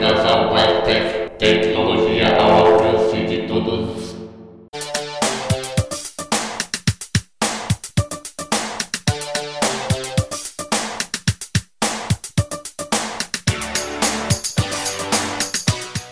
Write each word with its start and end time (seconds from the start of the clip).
WebTech, 0.00 1.32
tecnologia 1.38 2.36
ao 2.36 2.66
alcance 2.66 3.16
de 3.26 3.48
todos. 3.48 4.14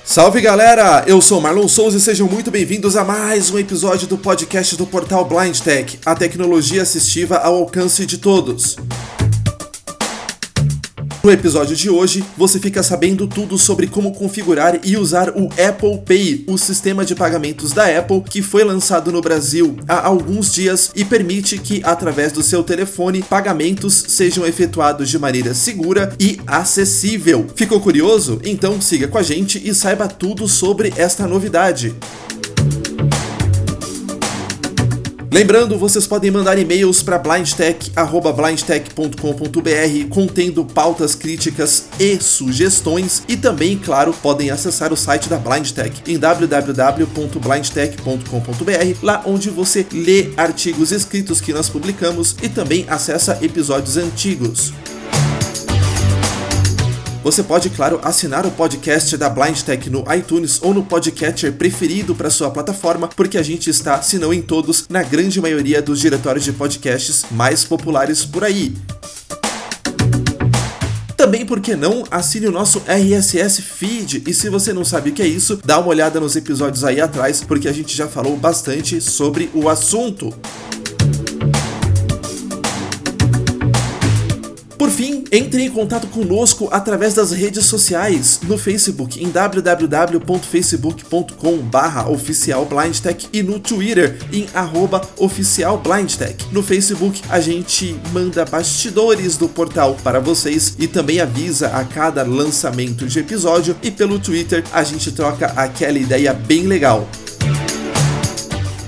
Salve 0.05 0.41
galera, 0.41 1.05
eu 1.07 1.23
sou 1.23 1.41
Marlon 1.41 1.68
Souza 1.68 1.98
e 1.98 2.00
sejam 2.00 2.27
muito 2.27 2.50
bem-vindos 2.50 2.96
a 2.96 3.05
mais 3.05 3.53
um 3.53 3.59
episódio 3.59 4.09
do 4.09 4.18
podcast 4.18 4.75
do 4.75 4.87
portal 4.87 5.25
Blind 5.25 5.61
Tech, 5.61 6.00
a 6.05 6.14
tecnologia 6.16 6.82
assistiva 6.82 7.37
ao 7.37 7.55
alcance 7.55 8.05
de 8.05 8.18
todos. 8.18 8.77
No 11.27 11.32
episódio 11.32 11.74
de 11.74 11.90
hoje, 11.90 12.24
você 12.36 12.61
fica 12.61 12.84
sabendo 12.84 13.26
tudo 13.26 13.58
sobre 13.58 13.88
como 13.88 14.14
configurar 14.14 14.79
e 14.84 14.96
usar 14.96 15.30
o 15.30 15.48
Apple 15.61 16.00
Pay, 16.07 16.44
o 16.46 16.57
sistema 16.57 17.04
de 17.04 17.17
pagamentos 17.17 17.72
da 17.72 17.98
Apple 17.98 18.21
que 18.21 18.40
foi 18.40 18.62
lançado 18.62 19.11
no 19.11 19.21
Brasil 19.21 19.76
há 19.89 20.07
alguns 20.07 20.54
dias 20.54 20.93
e 20.94 21.04
permite 21.04 21.58
que, 21.58 21.82
através 21.82 22.31
do 22.31 22.44
seu 22.44 22.62
telefone, 22.62 23.25
pagamentos 23.25 24.04
sejam 24.07 24.46
efetuados 24.46 25.08
de 25.08 25.18
maneira 25.18 25.53
segura 25.53 26.14
e 26.20 26.39
acessível. 26.46 27.45
Ficou 27.56 27.81
curioso? 27.81 28.40
Então 28.45 28.81
siga 28.81 29.08
com 29.08 29.18
a 29.18 29.22
gente 29.25 29.61
e 29.68 29.75
saiba 29.75 30.06
tudo 30.06 30.46
sobre 30.46 30.95
esta 30.96 31.26
novidade. 31.26 31.93
Lembrando, 35.36 35.77
vocês 35.77 36.06
podem 36.06 36.31
mandar 36.31 36.58
e-mails 36.58 37.03
para 37.03 37.19
blindtech@blindtech.com.br 37.19 40.09
contendo 40.09 40.64
pautas 40.64 41.14
críticas 41.14 41.89
e 42.00 42.19
sugestões 42.19 43.22
e 43.28 43.36
também, 43.36 43.77
claro, 43.77 44.14
podem 44.14 44.50
acessar 44.50 44.95
o 44.95 44.97
site 44.97 45.28
da 45.28 45.36
Blindtech 45.36 46.11
em 46.11 46.19
www.blindtech.com.br, 46.19 48.98
lá 49.03 49.23
onde 49.27 49.51
você 49.51 49.87
lê 49.92 50.31
artigos 50.39 50.91
escritos 50.91 51.39
que 51.39 51.53
nós 51.53 51.69
publicamos 51.69 52.34
e 52.42 52.48
também 52.48 52.87
acessa 52.89 53.39
episódios 53.42 53.98
antigos. 53.98 54.73
Você 57.27 57.43
pode, 57.43 57.71
claro, 57.71 57.99
assinar 58.05 58.47
o 58.47 58.53
podcast 58.53 59.17
da 59.17 59.29
Blind 59.29 59.61
Tech 59.63 59.91
no 59.91 60.05
iTunes 60.15 60.61
ou 60.63 60.73
no 60.73 60.85
podcatcher 60.85 61.53
preferido 61.53 62.15
para 62.15 62.31
sua 62.31 62.53
plataforma, 62.53 63.09
porque 63.09 63.37
a 63.37 63.43
gente 63.43 63.69
está, 63.69 64.01
se 64.01 64.17
não 64.17 64.33
em 64.33 64.41
todos, 64.41 64.87
na 64.89 65.03
grande 65.03 65.41
maioria 65.41 65.83
dos 65.83 65.99
diretórios 65.99 66.45
de 66.45 66.53
podcasts 66.53 67.25
mais 67.33 67.65
populares 67.65 68.25
por 68.25 68.45
aí. 68.45 68.77
Também, 71.17 71.45
por 71.45 71.59
que 71.59 71.75
não, 71.75 72.05
assine 72.13 72.47
o 72.47 72.53
nosso 72.53 72.81
RSS 72.87 73.61
Feed. 73.61 74.23
E 74.25 74.33
se 74.33 74.49
você 74.49 74.73
não 74.73 74.85
sabe 74.85 75.11
o 75.11 75.13
que 75.13 75.21
é 75.21 75.27
isso, 75.27 75.59
dá 75.65 75.81
uma 75.81 75.89
olhada 75.89 76.21
nos 76.21 76.37
episódios 76.37 76.85
aí 76.85 77.01
atrás, 77.01 77.43
porque 77.43 77.67
a 77.67 77.73
gente 77.73 77.97
já 77.97 78.07
falou 78.07 78.37
bastante 78.37 79.01
sobre 79.01 79.51
o 79.53 79.69
assunto. 79.69 80.33
Por 84.79 84.91
fim, 84.91 85.25
entre 85.33 85.65
em 85.65 85.71
contato 85.71 86.07
conosco 86.09 86.69
através 86.71 87.15
das 87.15 87.33
redes 87.33 87.65
sociais, 87.65 88.41
no 88.43 88.59
Facebook 88.59 89.19
em 89.23 89.31
www.facebook.com 89.31 91.57
oficialblindtech 92.11 93.29
e 93.33 93.43
no 93.43 93.59
Twitter 93.59 94.19
em 94.33 94.47
oficialblindtech. 95.17 96.45
No 96.53 96.63
Facebook 96.63 97.23
a 97.31 97.41
gente 97.41 97.99
manda 98.13 98.45
bastidores 98.45 99.39
do 99.39 99.49
portal 99.49 99.97
para 100.05 100.21
vocês 100.21 100.77
e 100.79 100.87
também 100.87 101.21
avisa 101.21 101.69
a 101.69 101.83
cada 101.85 102.23
lançamento 102.23 103.07
de 103.07 103.19
episódio 103.19 103.75
e 103.83 103.91
pelo 103.91 104.19
Twitter 104.19 104.63
a 104.73 104.85
gente 104.85 105.11
troca 105.13 105.47
aquela 105.57 105.99
ideia 105.99 106.35
bem 106.35 106.67
legal. 106.67 107.09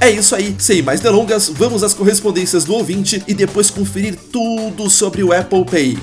É 0.01 0.11
isso 0.11 0.35
aí, 0.37 0.55
sem 0.59 0.81
mais 0.81 1.01
delongas, 1.01 1.49
vamos 1.49 1.83
às 1.83 1.93
correspondências 1.93 2.65
do 2.65 2.73
ouvinte 2.73 3.23
e 3.27 3.35
depois 3.35 3.69
conferir 3.69 4.17
tudo 4.33 4.89
sobre 4.89 5.25
o 5.25 5.33
Apple 5.33 5.65
Pay. 5.65 5.99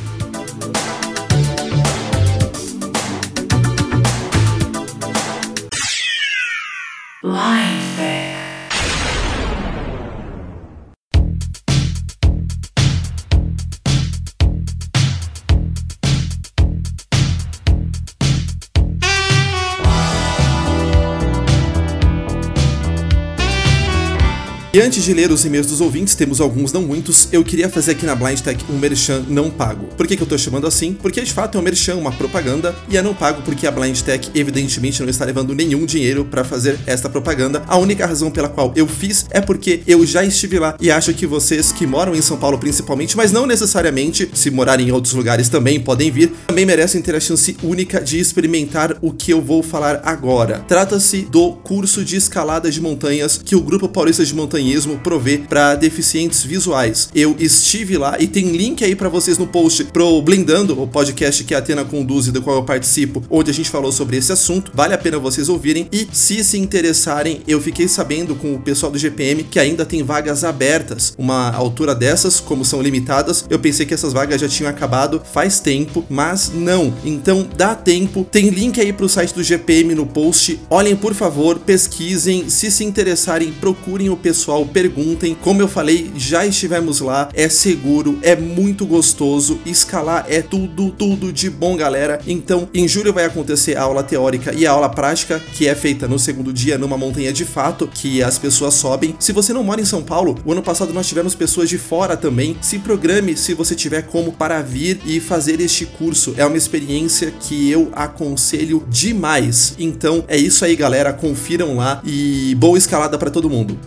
E 24.75 24.81
antes 24.81 25.05
de 25.05 25.13
ler 25.13 25.31
os 25.31 25.45
e-mails 25.45 25.67
dos 25.67 25.79
ouvintes, 25.79 26.15
temos 26.15 26.41
alguns, 26.41 26.73
não 26.73 26.81
muitos, 26.81 27.29
eu 27.31 27.45
queria 27.45 27.69
fazer 27.69 27.91
aqui 27.91 28.05
na 28.05 28.13
Blind 28.13 28.41
Tech 28.41 28.61
um 28.69 28.77
merchan 28.77 29.23
não 29.29 29.49
pago. 29.49 29.85
Por 29.95 30.05
que, 30.05 30.17
que 30.17 30.23
eu 30.23 30.27
tô 30.27 30.37
chamando 30.37 30.67
assim? 30.67 30.91
Porque 30.91 31.21
de 31.21 31.31
fato 31.31 31.57
é 31.57 31.61
um 31.61 31.63
merchan, 31.63 31.95
uma 31.95 32.11
propaganda, 32.11 32.75
e 32.89 32.97
é 32.97 33.01
não 33.01 33.13
pago 33.13 33.41
porque 33.43 33.65
a 33.65 33.71
Blind 33.71 33.97
Tech 34.01 34.29
evidentemente 34.35 35.01
não 35.01 35.07
está 35.07 35.23
levando 35.23 35.55
nenhum 35.55 35.85
dinheiro 35.85 36.25
para 36.25 36.43
fazer 36.43 36.77
esta 36.85 37.09
propaganda. 37.09 37.63
A 37.67 37.77
única 37.77 38.05
razão 38.05 38.29
pela 38.29 38.49
qual 38.49 38.73
eu 38.75 38.85
fiz 38.85 39.25
é 39.29 39.39
porque 39.39 39.81
eu 39.87 40.05
já 40.05 40.25
estive 40.25 40.59
lá 40.59 40.75
e 40.81 40.91
acho 40.91 41.13
que 41.13 41.25
vocês 41.25 41.71
que 41.71 41.87
moram 41.87 42.13
em 42.13 42.21
São 42.21 42.35
Paulo 42.35 42.57
principalmente, 42.57 43.15
mas 43.15 43.31
não 43.31 43.47
necessariamente, 43.47 44.29
se 44.33 44.51
morarem 44.51 44.89
em 44.89 44.91
outros 44.91 45.13
lugares 45.13 45.47
também 45.47 45.79
podem 45.79 46.11
vir, 46.11 46.33
também 46.47 46.65
merecem 46.65 47.01
ter 47.01 47.15
a 47.15 47.19
chance 47.21 47.55
única 47.63 48.01
de 48.01 48.19
experimentar 48.19 48.97
o 49.01 49.13
que 49.13 49.31
eu 49.31 49.41
vou 49.41 49.63
falar 49.63 50.01
agora. 50.03 50.65
Trata-se 50.67 51.21
do 51.21 51.53
curso 51.53 52.03
de 52.03 52.17
escalada 52.17 52.69
de 52.69 52.81
montanhas 52.81 53.37
que 53.37 53.55
o 53.55 53.61
Grupo 53.61 53.87
Paulista 53.87 54.25
de 54.25 54.35
Montanhismo 54.65 54.97
provê 54.97 55.37
para 55.37 55.75
deficientes 55.75 56.43
visuais. 56.43 57.09
Eu 57.13 57.35
estive 57.37 57.97
lá 57.97 58.19
e 58.19 58.25
tem 58.25 58.49
link 58.49 58.83
aí 58.83 58.95
para 58.95 59.09
vocês 59.09 59.37
no 59.37 59.45
post 59.45 59.83
pro 59.85 60.19
Blindando, 60.23 60.81
o 60.81 60.87
podcast 60.87 61.43
que 61.43 61.53
a 61.53 61.59
Atena 61.59 61.85
conduz 61.85 62.25
e 62.25 62.31
do 62.31 62.41
qual 62.41 62.55
eu 62.55 62.63
participo, 62.63 63.23
onde 63.29 63.51
a 63.51 63.53
gente 63.53 63.69
falou 63.69 63.91
sobre 63.91 64.17
esse 64.17 64.31
assunto. 64.31 64.71
Vale 64.73 64.95
a 64.95 64.97
pena 64.97 65.19
vocês 65.19 65.49
ouvirem 65.49 65.87
e 65.91 66.07
se 66.11 66.43
se 66.43 66.57
interessarem, 66.57 67.41
eu 67.47 67.61
fiquei 67.61 67.87
sabendo 67.87 68.35
com 68.35 68.55
o 68.55 68.59
pessoal 68.59 68.91
do 68.91 68.97
GPM 68.97 69.43
que 69.43 69.59
ainda 69.59 69.85
tem 69.85 70.01
vagas 70.01 70.43
abertas. 70.43 71.13
Uma 71.15 71.51
altura 71.51 71.93
dessas, 71.93 72.39
como 72.39 72.65
são 72.65 72.81
limitadas, 72.81 73.45
eu 73.49 73.59
pensei 73.59 73.85
que 73.85 73.93
essas 73.93 74.13
vagas 74.13 74.41
já 74.41 74.47
tinham 74.47 74.69
acabado 74.69 75.21
faz 75.31 75.59
tempo, 75.59 76.03
mas 76.09 76.51
não. 76.51 76.91
Então 77.05 77.47
dá 77.55 77.75
tempo. 77.75 78.27
Tem 78.31 78.49
link 78.49 78.81
aí 78.81 78.91
pro 78.91 79.07
site 79.07 79.33
do 79.33 79.43
GPM 79.43 79.93
no 79.93 80.07
post. 80.07 80.59
Olhem 80.71 80.95
por 80.95 81.13
favor, 81.13 81.59
pesquisem, 81.59 82.49
se 82.49 82.71
se 82.71 82.83
interessarem, 82.83 83.51
procurem 83.51 84.09
o 84.09 84.17
pessoal 84.17 84.54
pessoal, 84.55 84.65
perguntem. 84.65 85.35
Como 85.35 85.61
eu 85.61 85.67
falei, 85.67 86.11
já 86.15 86.45
estivemos 86.45 87.01
lá, 87.01 87.29
é 87.33 87.49
seguro, 87.49 88.17
é 88.21 88.35
muito 88.35 88.85
gostoso. 88.85 89.59
Escalar 89.65 90.25
é 90.29 90.41
tudo, 90.41 90.91
tudo 90.91 91.33
de 91.33 91.49
bom, 91.49 91.75
galera. 91.75 92.21
Então, 92.25 92.69
em 92.73 92.87
julho 92.87 93.11
vai 93.11 93.25
acontecer 93.25 93.75
a 93.75 93.81
aula 93.81 94.03
teórica 94.03 94.53
e 94.53 94.65
a 94.65 94.71
aula 94.71 94.87
prática, 94.87 95.41
que 95.53 95.67
é 95.67 95.75
feita 95.75 96.07
no 96.07 96.17
segundo 96.17 96.53
dia 96.53 96.77
numa 96.77 96.97
montanha 96.97 97.33
de 97.33 97.43
fato, 97.43 97.87
que 97.87 98.23
as 98.23 98.37
pessoas 98.37 98.75
sobem. 98.75 99.15
Se 99.19 99.31
você 99.31 99.51
não 99.51 99.63
mora 99.63 99.81
em 99.81 99.85
São 99.85 100.03
Paulo, 100.03 100.37
o 100.45 100.51
ano 100.51 100.61
passado 100.61 100.93
nós 100.93 101.07
tivemos 101.07 101.35
pessoas 101.35 101.69
de 101.69 101.77
fora 101.77 102.15
também. 102.15 102.55
Se 102.61 102.79
programe 102.79 103.35
se 103.35 103.53
você 103.53 103.75
tiver 103.75 104.03
como 104.03 104.31
para 104.31 104.61
vir 104.61 104.99
e 105.05 105.19
fazer 105.19 105.59
este 105.59 105.85
curso. 105.85 106.33
É 106.37 106.45
uma 106.45 106.57
experiência 106.57 107.31
que 107.31 107.69
eu 107.69 107.89
aconselho 107.93 108.85
demais. 108.89 109.75
Então, 109.77 110.23
é 110.27 110.37
isso 110.37 110.63
aí, 110.63 110.75
galera. 110.75 111.11
Confiram 111.11 111.75
lá 111.75 112.01
e 112.05 112.55
boa 112.55 112.77
escalada 112.77 113.17
para 113.17 113.31
todo 113.31 113.49
mundo. 113.49 113.77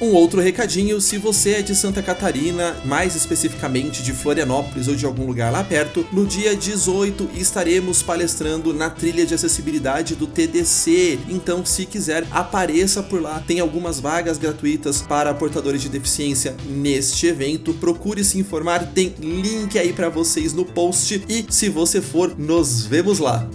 Um 0.00 0.14
outro 0.14 0.40
recadinho, 0.40 1.00
se 1.00 1.18
você 1.18 1.50
é 1.50 1.62
de 1.62 1.76
Santa 1.76 2.02
Catarina, 2.02 2.74
mais 2.84 3.14
especificamente 3.14 4.02
de 4.02 4.12
Florianópolis 4.12 4.88
ou 4.88 4.96
de 4.96 5.06
algum 5.06 5.24
lugar 5.24 5.52
lá 5.52 5.62
perto, 5.62 6.04
no 6.10 6.26
dia 6.26 6.56
18 6.56 7.30
estaremos 7.34 8.02
palestrando 8.02 8.74
na 8.74 8.90
trilha 8.90 9.24
de 9.24 9.34
acessibilidade 9.34 10.16
do 10.16 10.26
TDC. 10.26 11.18
Então, 11.28 11.64
se 11.64 11.84
quiser, 11.86 12.26
apareça 12.30 13.02
por 13.04 13.22
lá. 13.22 13.40
Tem 13.46 13.60
algumas 13.60 14.00
vagas 14.00 14.36
gratuitas 14.36 15.02
para 15.02 15.32
portadores 15.34 15.82
de 15.82 15.88
deficiência 15.88 16.56
neste 16.66 17.26
evento. 17.26 17.74
Procure 17.74 18.24
se 18.24 18.36
informar, 18.36 18.86
tem 18.86 19.14
link 19.20 19.78
aí 19.78 19.92
para 19.92 20.08
vocês 20.08 20.52
no 20.52 20.64
post 20.64 21.22
e 21.28 21.46
se 21.50 21.68
você 21.68 22.00
for, 22.00 22.36
nos 22.36 22.86
vemos 22.86 23.20
lá. 23.20 23.46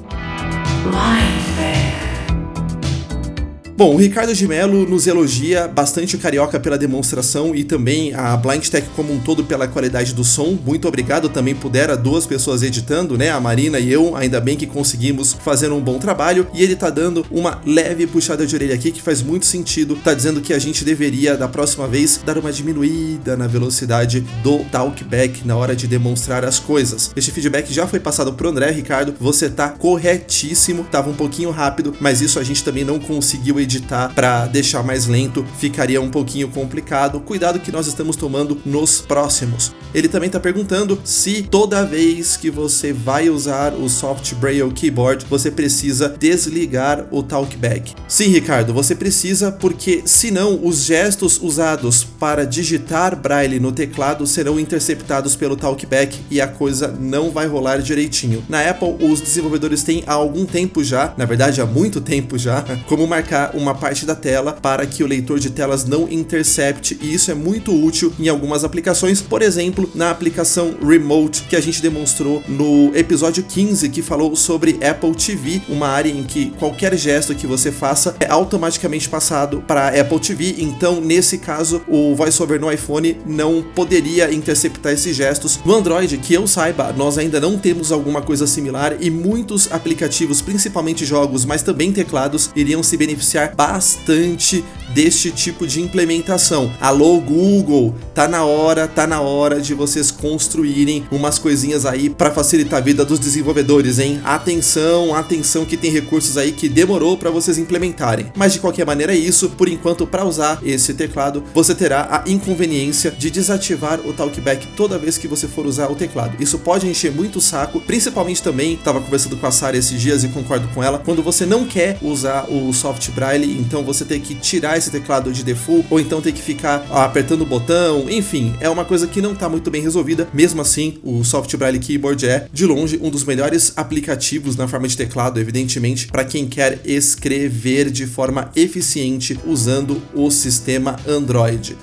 Bom, 3.78 3.94
o 3.94 3.98
Ricardo 3.98 4.34
de 4.34 4.48
Mello 4.48 4.88
nos 4.88 5.06
elogia 5.06 5.68
bastante 5.68 6.16
o 6.16 6.20
Carioca 6.20 6.58
pela 6.58 6.78
demonstração 6.78 7.54
e 7.54 7.62
também 7.62 8.14
a 8.14 8.38
Blind 8.38 8.66
Tech 8.70 8.88
como 8.96 9.12
um 9.12 9.20
todo 9.20 9.44
pela 9.44 9.68
qualidade 9.68 10.14
do 10.14 10.24
som. 10.24 10.58
Muito 10.66 10.88
obrigado, 10.88 11.28
também 11.28 11.54
pudera 11.54 11.98
duas 11.98 12.26
pessoas 12.26 12.64
editando, 12.64 13.18
né? 13.18 13.32
A 13.32 13.40
Marina 13.42 13.78
e 13.78 13.92
eu, 13.92 14.16
ainda 14.16 14.40
bem 14.40 14.56
que 14.56 14.66
conseguimos 14.66 15.34
fazer 15.34 15.74
um 15.74 15.82
bom 15.82 16.00
trabalho. 16.00 16.48
E 16.54 16.64
ele 16.64 16.74
tá 16.74 16.90
dando 16.90 17.26
uma 17.30 17.60
leve 17.66 18.08
puxada 18.08 18.48
de 18.48 18.56
orelha 18.56 18.74
aqui 18.74 18.94
que 18.94 19.02
faz 19.02 19.22
muito 19.22 19.46
sentido. 19.46 19.98
Tá 20.02 20.14
dizendo 20.14 20.40
que 20.40 20.54
a 20.54 20.60
gente 20.60 20.86
deveria, 20.86 21.36
da 21.36 21.50
próxima 21.50 21.86
vez, 21.86 22.22
dar 22.26 22.38
uma 22.38 22.54
diminuída 22.54 23.36
na 23.36 23.46
velocidade 23.46 24.22
do 24.42 24.60
talkback 24.72 25.46
na 25.46 25.58
hora 25.58 25.76
de 25.76 25.86
demonstrar 25.86 26.46
as 26.46 26.60
coisas. 26.60 27.12
Este 27.14 27.30
feedback 27.30 27.74
já 27.74 27.86
foi 27.86 28.00
passado 28.00 28.32
pro 28.32 28.48
André, 28.48 28.72
Ricardo. 28.72 29.14
Você 29.20 29.50
tá 29.50 29.68
corretíssimo, 29.68 30.86
tava 30.90 31.10
um 31.10 31.14
pouquinho 31.14 31.52
rápido, 31.52 31.94
mas 32.00 32.22
isso 32.22 32.40
a 32.40 32.44
gente 32.44 32.64
também 32.64 32.86
não 32.86 33.00
conseguiu 33.00 33.65
editar 33.66 34.14
para 34.14 34.46
deixar 34.46 34.82
mais 34.84 35.06
lento, 35.06 35.46
ficaria 35.60 36.02
um 36.02 36.10
pouquinho 36.10 36.48
complicado. 36.48 37.20
Cuidado 37.20 37.60
que 37.60 37.72
nós 37.72 37.88
estamos 37.88 38.16
tomando 38.16 38.58
nos 38.66 39.02
próximos. 39.02 39.74
Ele 39.94 40.08
também 40.08 40.28
está 40.28 40.40
perguntando 40.40 41.00
se 41.04 41.42
toda 41.44 41.86
vez 41.86 42.38
que 42.38 42.50
você 42.50 42.94
vai 42.94 43.30
usar 43.30 43.74
o 43.74 43.90
Soft 43.90 44.34
Braille 44.36 44.70
Keyboard, 44.72 45.26
você 45.30 45.50
precisa 45.50 46.10
desligar 46.10 47.06
o 47.12 47.24
talkback. 47.24 47.94
Sim, 48.08 48.30
Ricardo, 48.30 48.74
você 48.74 48.94
precisa 48.94 49.52
porque 49.52 50.04
senão 50.06 50.60
os 50.64 50.84
gestos 50.84 51.40
usados 51.42 52.04
para 52.04 52.46
digitar 52.46 53.16
Braille 53.16 53.60
no 53.60 53.72
teclado 53.72 54.28
serão 54.28 54.60
interceptados 54.60 55.36
pelo 55.36 55.56
talkback 55.56 56.20
e 56.30 56.42
a 56.42 56.48
coisa 56.48 56.88
não 57.00 57.32
vai 57.32 57.48
rolar 57.48 57.78
direitinho. 57.78 58.44
Na 58.50 58.70
Apple, 58.70 58.98
os 59.00 59.22
desenvolvedores 59.22 59.84
têm 59.84 60.04
há 60.06 60.14
algum 60.14 60.46
tempo 60.46 60.84
já, 60.84 61.14
na 61.18 61.26
verdade 61.26 61.62
há 61.62 61.66
muito 61.66 62.02
tempo 62.02 62.38
já, 62.38 62.64
como 62.88 63.08
marcar 63.08 63.55
uma 63.56 63.74
parte 63.74 64.06
da 64.06 64.16
tela 64.16 64.54
para 64.54 64.86
que 64.86 65.04
o 65.04 65.08
leitor 65.08 65.40
de 65.40 65.50
telas 65.50 65.86
não 65.86 66.08
intercepte, 66.10 66.98
e 67.02 67.14
isso 67.14 67.32
é 67.32 67.34
muito 67.34 67.74
útil 67.74 68.14
em 68.20 68.28
algumas 68.28 68.64
aplicações, 68.64 69.22
por 69.22 69.42
exemplo, 69.42 69.90
na 69.96 70.10
aplicação 70.10 70.76
Remote 70.82 71.44
que 71.44 71.56
a 71.56 71.62
gente 71.62 71.82
demonstrou 71.82 72.44
no 72.48 72.92
episódio 72.96 73.44
15 73.44 73.90
que 73.90 74.02
falou 74.02 74.36
sobre 74.36 74.80
Apple 74.86 75.14
TV, 75.16 75.62
uma 75.70 75.88
área 75.88 76.10
em 76.10 76.24
que 76.24 76.52
qualquer 76.52 76.96
gesto 76.98 77.36
que 77.36 77.48
você 77.48 77.72
faça 77.72 78.16
é 78.20 78.30
automaticamente 78.30 79.10
passado 79.10 79.64
para 79.68 79.90
Apple 79.90 80.20
TV. 80.20 80.56
Então, 80.60 81.02
nesse 81.02 81.38
caso, 81.38 81.82
o 81.88 82.16
VoiceOver 82.16 82.60
no 82.60 82.72
iPhone 82.72 83.18
não 83.26 83.64
poderia 83.76 84.34
interceptar 84.34 84.94
esses 84.94 85.16
gestos. 85.16 85.60
No 85.66 85.76
Android, 85.76 86.18
que 86.18 86.34
eu 86.34 86.48
saiba, 86.48 86.94
nós 86.94 87.18
ainda 87.18 87.40
não 87.40 87.58
temos 87.58 87.92
alguma 87.92 88.22
coisa 88.22 88.48
similar 88.48 88.96
e 89.00 89.10
muitos 89.10 89.72
aplicativos, 89.72 90.42
principalmente 90.42 91.06
jogos, 91.06 91.46
mas 91.46 91.62
também 91.62 91.92
teclados, 91.92 92.50
iriam 92.56 92.84
se 92.84 92.98
beneficiar 92.98 93.45
bastante 93.48 94.64
deste 94.94 95.32
tipo 95.32 95.68
de 95.68 95.82
implementação. 95.82 96.72
Alô 96.80 97.20
Google, 97.20 97.96
tá 98.14 98.28
na 98.28 98.46
hora, 98.46 98.88
tá 98.88 99.06
na 99.06 99.20
hora 99.20 99.60
de 99.60 99.74
vocês 99.74 100.10
construírem 100.10 101.06
umas 101.12 101.38
coisinhas 101.38 101.86
aí 101.86 102.10
para 102.10 102.32
facilitar 102.32 102.80
a 102.80 102.84
vida 102.84 103.04
dos 103.04 103.20
desenvolvedores, 103.20 104.00
hein? 104.00 104.22
Atenção, 104.24 105.14
atenção 105.14 105.66
que 105.66 105.76
tem 105.76 105.92
recursos 105.92 106.38
aí 106.38 106.52
que 106.52 106.70
demorou 106.70 107.18
para 107.18 107.30
vocês 107.30 107.58
implementarem. 107.58 108.32
Mas 108.38 108.54
de 108.54 108.60
qualquer 108.60 108.86
maneira 108.86 109.14
é 109.14 109.18
isso, 109.18 109.50
por 109.50 109.68
enquanto 109.68 110.08
para 110.08 110.24
usar 110.24 110.60
esse 110.64 110.94
teclado, 110.94 111.44
você 111.54 111.76
terá 111.76 112.24
a 112.24 112.30
inconveniência 112.30 113.12
de 113.12 113.30
desativar 113.30 114.00
o 114.00 114.14
talkback 114.14 114.68
toda 114.78 114.98
vez 114.98 115.18
que 115.18 115.28
você 115.28 115.48
for 115.48 115.66
usar 115.66 115.92
o 115.92 115.96
teclado. 115.96 116.42
Isso 116.42 116.60
pode 116.60 116.88
encher 116.88 117.12
muito 117.12 117.40
o 117.40 117.42
saco, 117.42 117.82
principalmente 117.82 118.42
também, 118.42 118.78
tava 118.78 119.02
conversando 119.02 119.36
com 119.36 119.46
a 119.48 119.52
Sara 119.52 119.76
esses 119.76 120.00
dias 120.00 120.24
e 120.24 120.30
concordo 120.30 120.70
com 120.70 120.82
ela, 120.82 121.00
quando 121.00 121.22
você 121.22 121.46
não 121.46 121.66
quer 121.66 121.98
usar 122.02 122.46
o 122.50 122.72
soft 122.72 123.10
braille, 123.12 123.35
então 123.44 123.84
você 123.84 124.06
tem 124.06 124.22
que 124.22 124.36
tirar 124.36 124.78
esse 124.78 124.92
teclado 124.92 125.34
de 125.34 125.44
default, 125.44 125.88
ou 125.90 126.00
então 126.00 126.22
tem 126.22 126.34
que 126.34 126.42
ficar 126.42 126.86
apertando 126.92 127.42
o 127.42 127.46
botão, 127.46 128.10
enfim, 128.10 128.56
é 128.60 128.70
uma 128.70 128.86
coisa 128.86 129.08
que 129.08 129.22
não 129.22 129.34
está 129.34 129.50
muito 129.50 129.70
bem 129.70 129.82
resolvida. 129.82 130.28
Mesmo 130.34 130.62
assim, 130.62 131.00
o 131.04 131.24
Soft 131.24 131.56
Braille 131.56 131.80
Keyboard 131.80 132.26
é, 132.26 132.48
de 132.52 132.66
longe, 132.66 133.00
um 133.02 133.10
dos 133.10 133.24
melhores 133.24 133.74
aplicativos 133.76 134.56
na 134.56 134.68
forma 134.68 134.88
de 134.88 134.96
teclado, 134.96 135.40
evidentemente, 135.40 136.08
para 136.08 136.24
quem 136.24 136.48
quer 136.48 136.80
escrever 136.86 137.90
de 137.90 138.06
forma 138.06 138.52
eficiente 138.56 139.40
usando 139.46 140.02
o 140.14 140.30
sistema 140.30 140.96
Android. 141.08 141.76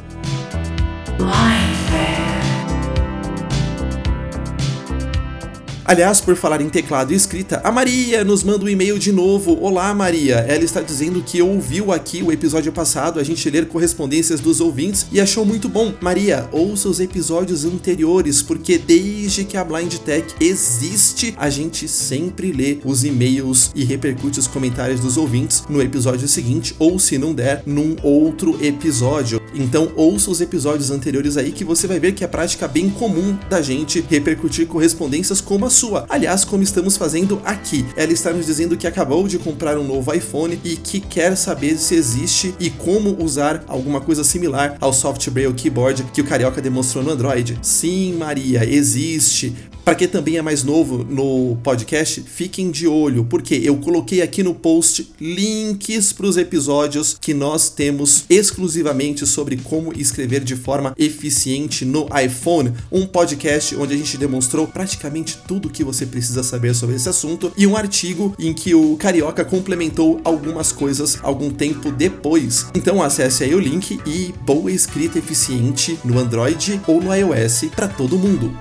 Aliás, 5.84 6.20
por 6.20 6.36
falar 6.36 6.60
em 6.60 6.68
teclado 6.68 7.12
e 7.12 7.16
escrita, 7.16 7.60
a 7.64 7.72
Maria 7.72 8.22
nos 8.22 8.44
manda 8.44 8.64
um 8.64 8.68
e-mail 8.68 9.00
de 9.00 9.10
novo. 9.10 9.58
Olá, 9.60 9.92
Maria. 9.92 10.36
Ela 10.36 10.62
está 10.62 10.80
dizendo 10.80 11.20
que 11.22 11.42
ouviu 11.42 11.90
aqui 11.90 12.22
o 12.22 12.30
episódio 12.30 12.70
passado, 12.70 13.18
a 13.18 13.24
gente 13.24 13.50
ler 13.50 13.66
correspondências 13.66 14.38
dos 14.38 14.60
ouvintes 14.60 15.08
e 15.10 15.20
achou 15.20 15.44
muito 15.44 15.68
bom. 15.68 15.92
Maria, 16.00 16.48
ouça 16.52 16.88
os 16.88 17.00
episódios 17.00 17.64
anteriores, 17.64 18.40
porque 18.40 18.78
desde 18.78 19.44
que 19.44 19.56
a 19.56 19.64
Blind 19.64 19.96
Tech 19.96 20.24
existe, 20.38 21.34
a 21.36 21.50
gente 21.50 21.88
sempre 21.88 22.52
lê 22.52 22.78
os 22.84 23.02
e-mails 23.02 23.72
e 23.74 23.84
repercute 23.84 24.38
os 24.38 24.46
comentários 24.46 25.00
dos 25.00 25.16
ouvintes 25.16 25.64
no 25.68 25.82
episódio 25.82 26.28
seguinte, 26.28 26.76
ou 26.78 26.96
se 27.00 27.18
não 27.18 27.34
der, 27.34 27.64
num 27.66 27.96
outro 28.04 28.56
episódio. 28.64 29.42
Então, 29.52 29.90
ouça 29.96 30.30
os 30.30 30.40
episódios 30.40 30.92
anteriores 30.92 31.36
aí 31.36 31.50
que 31.50 31.64
você 31.64 31.88
vai 31.88 31.98
ver 31.98 32.12
que 32.12 32.22
é 32.22 32.28
prática 32.28 32.68
bem 32.68 32.88
comum 32.88 33.36
da 33.50 33.60
gente 33.60 34.02
repercutir 34.08 34.68
correspondências 34.68 35.40
como 35.40 35.66
a 35.66 35.71
sua. 35.72 36.06
Aliás, 36.08 36.44
como 36.44 36.62
estamos 36.62 36.96
fazendo 36.96 37.40
aqui. 37.44 37.84
Ela 37.96 38.12
está 38.12 38.32
nos 38.32 38.46
dizendo 38.46 38.76
que 38.76 38.86
acabou 38.86 39.26
de 39.26 39.38
comprar 39.38 39.78
um 39.78 39.84
novo 39.84 40.12
iPhone 40.12 40.60
e 40.62 40.76
que 40.76 41.00
quer 41.00 41.36
saber 41.36 41.76
se 41.78 41.94
existe 41.94 42.54
e 42.60 42.70
como 42.70 43.22
usar 43.22 43.64
alguma 43.66 44.00
coisa 44.00 44.22
similar 44.22 44.76
ao 44.80 44.92
Soft 44.92 45.28
Braille 45.30 45.54
Keyboard 45.54 46.04
que 46.12 46.20
o 46.20 46.24
Carioca 46.24 46.60
demonstrou 46.60 47.02
no 47.02 47.10
Android. 47.10 47.58
Sim, 47.62 48.14
Maria, 48.14 48.64
existe. 48.64 49.71
Para 49.84 49.96
quem 49.96 50.06
também 50.06 50.36
é 50.36 50.42
mais 50.42 50.62
novo 50.62 50.98
no 51.02 51.56
podcast, 51.56 52.20
fiquem 52.20 52.70
de 52.70 52.86
olho, 52.86 53.24
porque 53.24 53.60
eu 53.64 53.76
coloquei 53.78 54.22
aqui 54.22 54.40
no 54.40 54.54
post 54.54 55.12
links 55.20 56.12
para 56.12 56.26
os 56.26 56.36
episódios 56.36 57.16
que 57.20 57.34
nós 57.34 57.68
temos 57.68 58.24
exclusivamente 58.30 59.26
sobre 59.26 59.56
como 59.56 59.92
escrever 59.92 60.44
de 60.44 60.54
forma 60.54 60.94
eficiente 60.96 61.84
no 61.84 62.06
iPhone. 62.16 62.72
Um 62.92 63.04
podcast 63.04 63.74
onde 63.74 63.94
a 63.94 63.96
gente 63.96 64.16
demonstrou 64.16 64.68
praticamente 64.68 65.36
tudo 65.48 65.66
o 65.66 65.70
que 65.70 65.82
você 65.82 66.06
precisa 66.06 66.44
saber 66.44 66.76
sobre 66.76 66.94
esse 66.94 67.08
assunto 67.08 67.52
e 67.56 67.66
um 67.66 67.76
artigo 67.76 68.36
em 68.38 68.54
que 68.54 68.76
o 68.76 68.96
Carioca 68.96 69.44
complementou 69.44 70.20
algumas 70.22 70.70
coisas 70.70 71.18
algum 71.22 71.50
tempo 71.50 71.90
depois. 71.90 72.66
Então 72.72 73.02
acesse 73.02 73.42
aí 73.42 73.52
o 73.52 73.58
link 73.58 73.98
e 74.06 74.32
boa 74.46 74.70
escrita 74.70 75.18
eficiente 75.18 75.98
no 76.04 76.20
Android 76.20 76.80
ou 76.86 77.02
no 77.02 77.12
iOS 77.12 77.64
para 77.74 77.88
todo 77.88 78.16
mundo. 78.16 78.56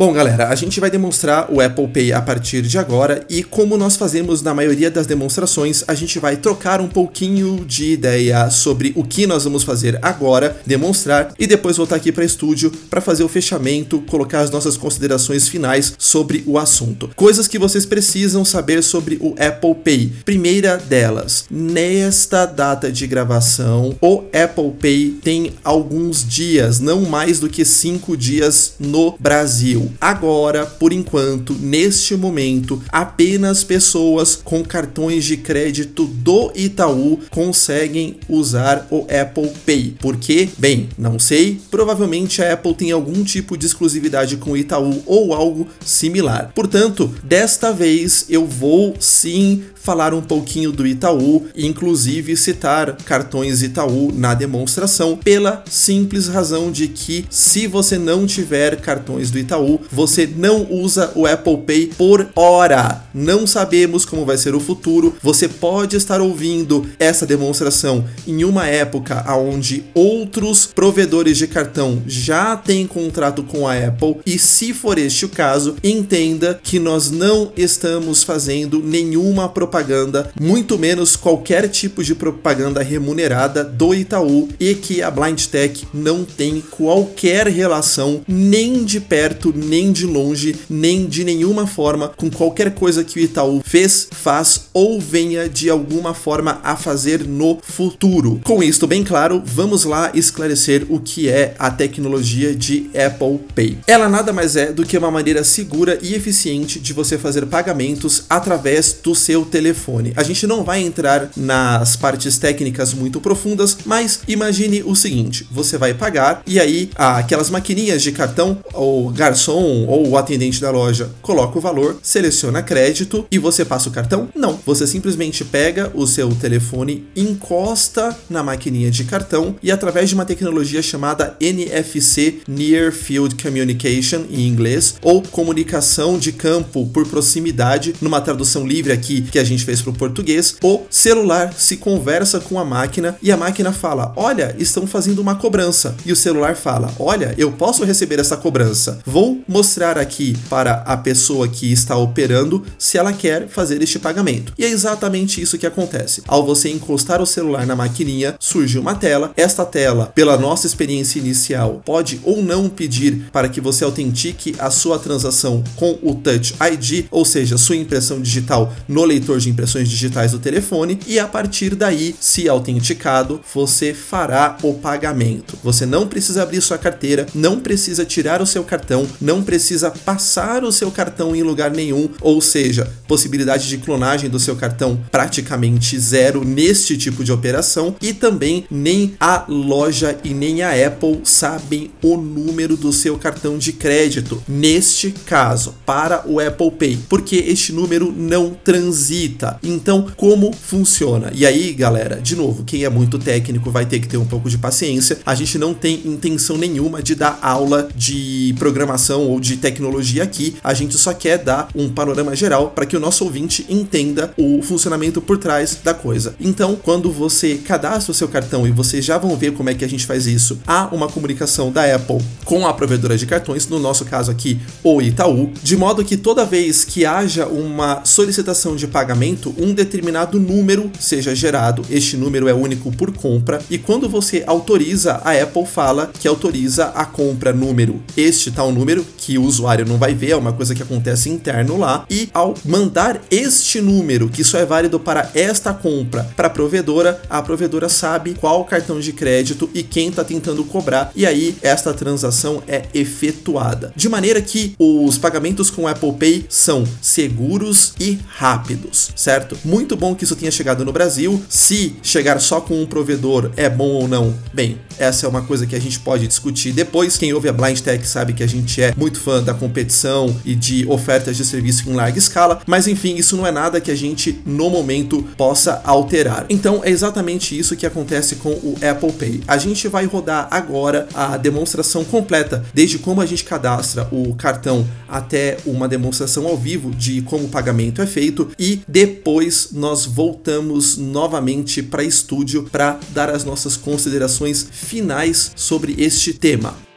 Bom, 0.00 0.14
galera, 0.14 0.48
a 0.48 0.54
gente 0.54 0.80
vai 0.80 0.90
demonstrar 0.90 1.52
o 1.52 1.60
Apple 1.60 1.86
Pay 1.86 2.14
a 2.14 2.22
partir 2.22 2.62
de 2.62 2.78
agora 2.78 3.22
e 3.28 3.42
como 3.42 3.76
nós 3.76 3.96
fazemos 3.96 4.40
na 4.40 4.54
maioria 4.54 4.90
das 4.90 5.06
demonstrações, 5.06 5.84
a 5.86 5.92
gente 5.92 6.18
vai 6.18 6.38
trocar 6.38 6.80
um 6.80 6.88
pouquinho 6.88 7.66
de 7.66 7.92
ideia 7.92 8.48
sobre 8.48 8.94
o 8.96 9.04
que 9.04 9.26
nós 9.26 9.44
vamos 9.44 9.62
fazer 9.62 9.98
agora, 10.00 10.58
demonstrar 10.64 11.34
e 11.38 11.46
depois 11.46 11.76
voltar 11.76 11.96
aqui 11.96 12.10
para 12.10 12.24
estúdio 12.24 12.70
para 12.88 13.02
fazer 13.02 13.24
o 13.24 13.28
fechamento, 13.28 14.00
colocar 14.08 14.40
as 14.40 14.50
nossas 14.50 14.74
considerações 14.74 15.48
finais 15.48 15.92
sobre 15.98 16.42
o 16.46 16.56
assunto. 16.56 17.10
Coisas 17.14 17.46
que 17.46 17.58
vocês 17.58 17.84
precisam 17.84 18.42
saber 18.42 18.82
sobre 18.82 19.18
o 19.20 19.34
Apple 19.38 19.74
Pay. 19.84 20.12
Primeira 20.24 20.78
delas, 20.78 21.44
nesta 21.50 22.46
data 22.46 22.90
de 22.90 23.06
gravação, 23.06 23.94
o 24.00 24.22
Apple 24.32 24.72
Pay 24.80 25.18
tem 25.22 25.52
alguns 25.62 26.26
dias, 26.26 26.80
não 26.80 27.02
mais 27.02 27.38
do 27.38 27.50
que 27.50 27.66
cinco 27.66 28.16
dias 28.16 28.76
no 28.80 29.14
Brasil. 29.20 29.89
Agora, 30.00 30.66
por 30.66 30.92
enquanto, 30.92 31.54
neste 31.54 32.16
momento, 32.16 32.82
apenas 32.90 33.64
pessoas 33.64 34.36
com 34.36 34.62
cartões 34.62 35.24
de 35.24 35.36
crédito 35.36 36.04
do 36.04 36.52
Itaú 36.54 37.20
conseguem 37.30 38.16
usar 38.28 38.86
o 38.90 39.06
Apple 39.10 39.50
Pay. 39.64 39.96
Por 40.00 40.16
quê? 40.16 40.48
Bem, 40.58 40.88
não 40.98 41.18
sei. 41.18 41.60
Provavelmente 41.70 42.42
a 42.42 42.52
Apple 42.52 42.74
tem 42.74 42.90
algum 42.90 43.24
tipo 43.24 43.56
de 43.56 43.66
exclusividade 43.66 44.36
com 44.36 44.52
o 44.52 44.56
Itaú 44.56 45.02
ou 45.06 45.34
algo 45.34 45.66
similar. 45.84 46.52
Portanto, 46.54 47.12
desta 47.22 47.72
vez 47.72 48.26
eu 48.28 48.46
vou 48.46 48.94
sim 48.98 49.62
falar 49.74 50.12
um 50.12 50.20
pouquinho 50.20 50.72
do 50.72 50.86
Itaú 50.86 51.46
inclusive 51.56 52.36
citar 52.36 52.96
cartões 52.96 53.62
Itaú 53.62 54.12
na 54.12 54.34
demonstração 54.34 55.16
pela 55.16 55.64
simples 55.68 56.28
razão 56.28 56.70
de 56.70 56.88
que 56.88 57.24
se 57.30 57.66
você 57.66 57.98
não 57.98 58.26
tiver 58.26 58.80
cartões 58.80 59.30
do 59.30 59.38
Itaú, 59.38 59.69
você 59.90 60.26
não 60.26 60.66
usa 60.70 61.12
o 61.14 61.26
Apple 61.26 61.58
Pay 61.58 61.86
por 61.96 62.28
hora. 62.34 63.04
Não 63.12 63.46
sabemos 63.46 64.04
como 64.04 64.24
vai 64.24 64.38
ser 64.38 64.54
o 64.54 64.60
futuro. 64.60 65.14
Você 65.22 65.48
pode 65.48 65.96
estar 65.96 66.20
ouvindo 66.20 66.86
essa 66.98 67.26
demonstração 67.26 68.04
em 68.26 68.44
uma 68.44 68.66
época 68.66 69.24
onde 69.36 69.84
outros 69.94 70.66
provedores 70.66 71.36
de 71.36 71.46
cartão 71.46 72.02
já 72.06 72.56
têm 72.56 72.86
contrato 72.86 73.42
com 73.42 73.66
a 73.66 73.74
Apple 73.76 74.16
e 74.24 74.38
se 74.38 74.72
for 74.72 74.98
este 74.98 75.24
o 75.24 75.28
caso, 75.28 75.76
entenda 75.82 76.58
que 76.62 76.78
nós 76.78 77.10
não 77.10 77.52
estamos 77.56 78.22
fazendo 78.22 78.82
nenhuma 78.82 79.48
propaganda, 79.48 80.30
muito 80.40 80.78
menos 80.78 81.16
qualquer 81.16 81.68
tipo 81.68 82.02
de 82.02 82.14
propaganda 82.14 82.82
remunerada 82.82 83.64
do 83.64 83.94
Itaú 83.94 84.48
e 84.58 84.74
que 84.74 85.02
a 85.02 85.10
Blind 85.10 85.46
Tech 85.46 85.86
não 85.92 86.24
tem 86.24 86.60
qualquer 86.60 87.46
relação, 87.48 88.22
nem 88.26 88.84
de 88.84 89.00
perto, 89.00 89.52
nem 89.60 89.92
de 89.92 90.06
longe, 90.06 90.56
nem 90.68 91.06
de 91.06 91.24
nenhuma 91.24 91.66
forma 91.66 92.08
com 92.08 92.30
qualquer 92.30 92.74
coisa 92.74 93.04
que 93.04 93.18
o 93.18 93.22
Itaú 93.22 93.62
fez, 93.64 94.08
faz 94.10 94.62
ou 94.72 95.00
venha 95.00 95.48
de 95.48 95.68
alguma 95.70 96.14
forma 96.14 96.60
a 96.62 96.76
fazer 96.76 97.26
no 97.26 97.58
futuro. 97.62 98.40
Com 98.44 98.62
isto 98.62 98.86
bem 98.86 99.04
claro, 99.04 99.42
vamos 99.44 99.84
lá 99.84 100.10
esclarecer 100.14 100.86
o 100.88 100.98
que 100.98 101.28
é 101.28 101.54
a 101.58 101.70
tecnologia 101.70 102.54
de 102.54 102.90
Apple 102.94 103.40
Pay. 103.54 103.78
Ela 103.86 104.08
nada 104.08 104.32
mais 104.32 104.56
é 104.56 104.72
do 104.72 104.84
que 104.84 104.96
uma 104.96 105.10
maneira 105.10 105.44
segura 105.44 105.98
e 106.02 106.14
eficiente 106.14 106.78
de 106.78 106.92
você 106.92 107.18
fazer 107.18 107.46
pagamentos 107.46 108.24
através 108.28 108.96
do 109.02 109.14
seu 109.14 109.44
telefone. 109.44 110.12
A 110.16 110.22
gente 110.22 110.46
não 110.46 110.64
vai 110.64 110.80
entrar 110.80 111.30
nas 111.36 111.96
partes 111.96 112.38
técnicas 112.38 112.94
muito 112.94 113.20
profundas, 113.20 113.78
mas 113.84 114.20
imagine 114.26 114.82
o 114.82 114.94
seguinte: 114.94 115.46
você 115.50 115.76
vai 115.76 115.94
pagar 115.94 116.42
e 116.46 116.58
aí 116.58 116.90
aquelas 116.94 117.50
maquininhas 117.50 118.02
de 118.02 118.12
cartão, 118.12 118.58
o 118.74 119.10
garçom 119.10 119.49
ou 119.56 120.08
o 120.08 120.16
atendente 120.16 120.60
da 120.60 120.70
loja 120.70 121.10
coloca 121.22 121.56
o 121.56 121.60
valor, 121.60 121.98
seleciona 122.02 122.62
crédito 122.62 123.26
e 123.30 123.38
você 123.38 123.64
passa 123.64 123.88
o 123.88 123.92
cartão? 123.92 124.28
Não, 124.34 124.58
você 124.66 124.86
simplesmente 124.86 125.44
pega 125.44 125.90
o 125.94 126.06
seu 126.06 126.34
telefone, 126.34 127.06
encosta 127.14 128.16
na 128.28 128.42
maquininha 128.42 128.90
de 128.90 129.04
cartão 129.04 129.54
e 129.62 129.70
através 129.70 130.08
de 130.08 130.14
uma 130.14 130.24
tecnologia 130.24 130.82
chamada 130.82 131.36
NFC 131.40 132.40
Near 132.48 132.92
Field 132.92 133.40
Communication 133.40 134.24
em 134.30 134.48
inglês 134.48 134.96
ou 135.02 135.22
comunicação 135.22 136.18
de 136.18 136.32
campo 136.32 136.86
por 136.86 137.06
proximidade, 137.06 137.94
numa 138.00 138.20
tradução 138.20 138.66
livre 138.66 138.92
aqui 138.92 139.22
que 139.22 139.38
a 139.38 139.44
gente 139.44 139.60
gente 139.60 139.64
fez 139.64 139.82
para 139.82 139.90
o 139.90 139.94
português, 139.94 140.56
o 140.62 140.82
celular 140.90 141.52
se 141.54 141.76
conversa 141.76 142.40
com 142.40 142.58
a 142.58 142.64
máquina 142.64 143.16
e 143.22 143.30
a 143.30 143.36
máquina 143.36 143.72
fala: 143.72 144.12
Olha, 144.16 144.54
estão 144.58 144.86
fazendo 144.86 145.20
uma 145.20 145.34
cobrança. 145.34 145.94
E 146.04 146.12
o 146.12 146.16
celular 146.16 146.56
fala: 146.56 146.92
Olha, 146.98 147.34
eu 147.36 147.52
posso 147.52 147.84
receber 147.84 148.18
essa 148.18 148.36
cobrança. 148.36 149.00
Vou 149.04 149.39
mostrar 149.46 149.98
aqui 149.98 150.36
para 150.48 150.82
a 150.86 150.96
pessoa 150.96 151.48
que 151.48 151.72
está 151.72 151.96
operando 151.96 152.64
se 152.78 152.98
ela 152.98 153.12
quer 153.12 153.48
fazer 153.48 153.82
este 153.82 153.98
pagamento. 153.98 154.52
E 154.58 154.64
é 154.64 154.68
exatamente 154.68 155.40
isso 155.40 155.58
que 155.58 155.66
acontece. 155.66 156.22
Ao 156.26 156.44
você 156.44 156.70
encostar 156.70 157.20
o 157.20 157.26
celular 157.26 157.66
na 157.66 157.76
maquininha, 157.76 158.36
surge 158.38 158.78
uma 158.78 158.94
tela. 158.94 159.32
Esta 159.36 159.64
tela, 159.64 160.06
pela 160.14 160.36
nossa 160.36 160.66
experiência 160.66 161.18
inicial, 161.18 161.82
pode 161.84 162.20
ou 162.22 162.42
não 162.42 162.68
pedir 162.68 163.30
para 163.32 163.48
que 163.48 163.60
você 163.60 163.84
autentique 163.84 164.54
a 164.58 164.70
sua 164.70 164.98
transação 164.98 165.62
com 165.76 165.98
o 166.02 166.14
Touch 166.14 166.54
ID, 166.72 167.06
ou 167.10 167.24
seja, 167.24 167.58
sua 167.58 167.76
impressão 167.76 168.20
digital 168.20 168.72
no 168.88 169.04
leitor 169.04 169.38
de 169.38 169.50
impressões 169.50 169.88
digitais 169.88 170.32
do 170.32 170.38
telefone 170.38 170.98
e 171.06 171.18
a 171.18 171.26
partir 171.26 171.74
daí, 171.74 172.14
se 172.20 172.48
autenticado, 172.48 173.40
você 173.52 173.94
fará 173.94 174.56
o 174.62 174.74
pagamento. 174.74 175.58
Você 175.62 175.86
não 175.86 176.06
precisa 176.06 176.42
abrir 176.42 176.60
sua 176.60 176.78
carteira, 176.78 177.26
não 177.34 177.60
precisa 177.60 178.04
tirar 178.04 178.40
o 178.42 178.46
seu 178.46 178.64
cartão, 178.64 179.06
não 179.30 179.44
precisa 179.44 179.92
passar 179.92 180.64
o 180.64 180.72
seu 180.72 180.90
cartão 180.90 181.36
em 181.36 181.42
lugar 181.44 181.70
nenhum, 181.70 182.08
ou 182.20 182.40
seja, 182.40 182.92
possibilidade 183.06 183.68
de 183.68 183.78
clonagem 183.78 184.28
do 184.28 184.40
seu 184.40 184.56
cartão 184.56 185.00
praticamente 185.08 185.96
zero 186.00 186.44
neste 186.44 186.98
tipo 186.98 187.22
de 187.22 187.30
operação 187.30 187.94
e 188.02 188.12
também 188.12 188.64
nem 188.68 189.14
a 189.20 189.44
loja 189.48 190.18
e 190.24 190.34
nem 190.34 190.62
a 190.62 190.70
Apple 190.86 191.20
sabem 191.22 191.92
o 192.02 192.16
número 192.16 192.76
do 192.76 192.92
seu 192.92 193.16
cartão 193.16 193.56
de 193.56 193.72
crédito 193.72 194.42
neste 194.48 195.12
caso 195.24 195.76
para 195.86 196.28
o 196.28 196.40
Apple 196.40 196.72
Pay, 196.72 196.98
porque 197.08 197.36
este 197.36 197.72
número 197.72 198.12
não 198.12 198.50
transita 198.52 199.60
então, 199.62 200.06
como 200.16 200.52
funciona? 200.52 201.30
E 201.34 201.46
aí, 201.46 201.72
galera, 201.72 202.20
de 202.20 202.34
novo, 202.34 202.64
quem 202.64 202.84
é 202.84 202.88
muito 202.88 203.18
técnico 203.18 203.70
vai 203.70 203.86
ter 203.86 204.00
que 204.00 204.08
ter 204.08 204.16
um 204.16 204.26
pouco 204.26 204.50
de 204.50 204.58
paciência. 204.58 205.18
A 205.24 205.34
gente 205.34 205.56
não 205.56 205.72
tem 205.72 206.02
intenção 206.04 206.56
nenhuma 206.56 207.02
de 207.02 207.14
dar 207.14 207.38
aula 207.40 207.88
de 207.94 208.54
programação 208.58 209.19
ou 209.26 209.40
de 209.40 209.56
tecnologia 209.56 210.22
aqui. 210.22 210.56
A 210.62 210.74
gente 210.74 210.96
só 210.96 211.12
quer 211.12 211.38
dar 211.38 211.68
um 211.74 211.88
panorama 211.88 212.34
geral 212.34 212.70
para 212.70 212.86
que 212.86 212.96
o 212.96 213.00
nosso 213.00 213.24
ouvinte 213.24 213.64
entenda 213.68 214.32
o 214.36 214.62
funcionamento 214.62 215.20
por 215.20 215.38
trás 215.38 215.78
da 215.82 215.94
coisa. 215.94 216.34
Então, 216.40 216.76
quando 216.76 217.10
você 217.10 217.56
cadastra 217.56 218.12
o 218.12 218.14
seu 218.14 218.28
cartão 218.28 218.66
e 218.66 218.70
vocês 218.70 219.04
já 219.04 219.18
vão 219.18 219.36
ver 219.36 219.52
como 219.52 219.70
é 219.70 219.74
que 219.74 219.84
a 219.84 219.88
gente 219.88 220.06
faz 220.06 220.26
isso, 220.26 220.58
há 220.66 220.88
uma 220.92 221.08
comunicação 221.08 221.70
da 221.70 221.94
Apple 221.94 222.18
com 222.44 222.66
a 222.66 222.72
provedora 222.72 223.16
de 223.16 223.26
cartões, 223.26 223.68
no 223.68 223.78
nosso 223.78 224.04
caso 224.04 224.30
aqui, 224.30 224.60
o 224.82 225.00
Itaú, 225.00 225.50
de 225.62 225.76
modo 225.76 226.04
que 226.04 226.16
toda 226.16 226.44
vez 226.44 226.84
que 226.84 227.04
haja 227.04 227.46
uma 227.46 228.04
solicitação 228.04 228.76
de 228.76 228.86
pagamento 228.86 229.54
um 229.58 229.72
determinado 229.72 230.38
número 230.38 230.90
seja 230.98 231.34
gerado. 231.34 231.84
Este 231.90 232.16
número 232.16 232.48
é 232.48 232.54
único 232.54 232.90
por 232.92 233.12
compra 233.12 233.60
e 233.70 233.78
quando 233.78 234.08
você 234.08 234.44
autoriza, 234.46 235.20
a 235.24 235.32
Apple 235.32 235.66
fala 235.66 236.10
que 236.18 236.28
autoriza 236.28 236.86
a 236.86 237.04
compra 237.04 237.52
número 237.52 238.00
este 238.16 238.50
tal 238.50 238.72
número 238.72 239.04
que 239.16 239.38
o 239.38 239.42
usuário 239.42 239.86
não 239.86 239.98
vai 239.98 240.14
ver, 240.14 240.30
é 240.30 240.36
uma 240.36 240.52
coisa 240.52 240.74
que 240.74 240.82
acontece 240.82 241.28
interno 241.28 241.76
lá 241.78 242.04
e 242.10 242.28
ao 242.32 242.54
mandar 242.64 243.20
este 243.30 243.80
número 243.80 244.28
que 244.28 244.44
só 244.44 244.58
é 244.58 244.64
válido 244.64 244.98
para 244.98 245.30
esta 245.34 245.72
compra 245.72 246.24
para 246.36 246.46
a 246.46 246.50
provedora, 246.50 247.20
a 247.28 247.42
provedora 247.42 247.88
sabe 247.88 248.34
qual 248.34 248.64
cartão 248.64 249.00
de 249.00 249.12
crédito 249.12 249.68
e 249.74 249.82
quem 249.82 250.08
está 250.08 250.24
tentando 250.24 250.64
cobrar 250.64 251.12
e 251.14 251.26
aí 251.26 251.56
esta 251.62 251.92
transação 251.92 252.62
é 252.66 252.84
efetuada. 252.94 253.92
De 253.94 254.08
maneira 254.08 254.40
que 254.40 254.74
os 254.78 255.18
pagamentos 255.18 255.70
com 255.70 255.86
Apple 255.86 256.12
Pay 256.12 256.46
são 256.48 256.84
seguros 257.00 257.94
e 257.98 258.18
rápidos 258.26 259.10
certo? 259.16 259.56
Muito 259.64 259.96
bom 259.96 260.14
que 260.14 260.24
isso 260.24 260.36
tenha 260.36 260.50
chegado 260.50 260.84
no 260.84 260.92
Brasil. 260.92 261.42
Se 261.48 261.96
chegar 262.02 262.40
só 262.40 262.60
com 262.60 262.80
um 262.80 262.86
provedor 262.86 263.50
é 263.56 263.68
bom 263.68 263.88
ou 263.88 264.08
não, 264.08 264.34
bem, 264.52 264.78
essa 264.98 265.26
é 265.26 265.28
uma 265.28 265.42
coisa 265.42 265.66
que 265.66 265.76
a 265.76 265.80
gente 265.80 265.98
pode 265.98 266.26
discutir 266.26 266.72
depois. 266.72 267.16
Quem 267.16 267.32
ouve 267.32 267.48
a 267.48 267.52
Blind 267.52 267.80
Tech 267.80 268.06
sabe 268.06 268.32
que 268.32 268.42
a 268.42 268.46
gente 268.46 268.80
é 268.80 268.92
muito 269.00 269.18
fã 269.18 269.42
da 269.42 269.54
competição 269.54 270.36
e 270.44 270.54
de 270.54 270.86
ofertas 270.86 271.34
de 271.38 271.44
serviço 271.44 271.88
em 271.88 271.94
larga 271.94 272.18
escala, 272.18 272.60
mas 272.66 272.86
enfim, 272.86 273.16
isso 273.16 273.34
não 273.34 273.46
é 273.46 273.50
nada 273.50 273.80
que 273.80 273.90
a 273.90 273.94
gente 273.94 274.38
no 274.44 274.68
momento 274.68 275.22
possa 275.38 275.80
alterar. 275.84 276.44
Então 276.50 276.82
é 276.84 276.90
exatamente 276.90 277.58
isso 277.58 277.74
que 277.74 277.86
acontece 277.86 278.36
com 278.36 278.50
o 278.50 278.76
Apple 278.82 279.12
Pay. 279.12 279.40
A 279.48 279.56
gente 279.56 279.88
vai 279.88 280.04
rodar 280.04 280.48
agora 280.50 281.08
a 281.14 281.38
demonstração 281.38 282.04
completa, 282.04 282.62
desde 282.74 282.98
como 282.98 283.22
a 283.22 283.26
gente 283.26 283.42
cadastra 283.44 284.06
o 284.12 284.34
cartão 284.34 284.86
até 285.08 285.56
uma 285.64 285.88
demonstração 285.88 286.46
ao 286.46 286.58
vivo 286.58 286.90
de 286.90 287.22
como 287.22 287.44
o 287.44 287.48
pagamento 287.48 288.02
é 288.02 288.06
feito 288.06 288.50
e 288.58 288.82
depois 288.86 289.70
nós 289.72 290.04
voltamos 290.04 290.98
novamente 290.98 291.82
para 291.82 292.04
estúdio 292.04 292.68
para 292.70 293.00
dar 293.10 293.30
as 293.30 293.44
nossas 293.44 293.76
considerações 293.76 294.66
finais 294.70 295.52
sobre 295.56 295.94
este 295.98 296.34
tema. 296.34 296.89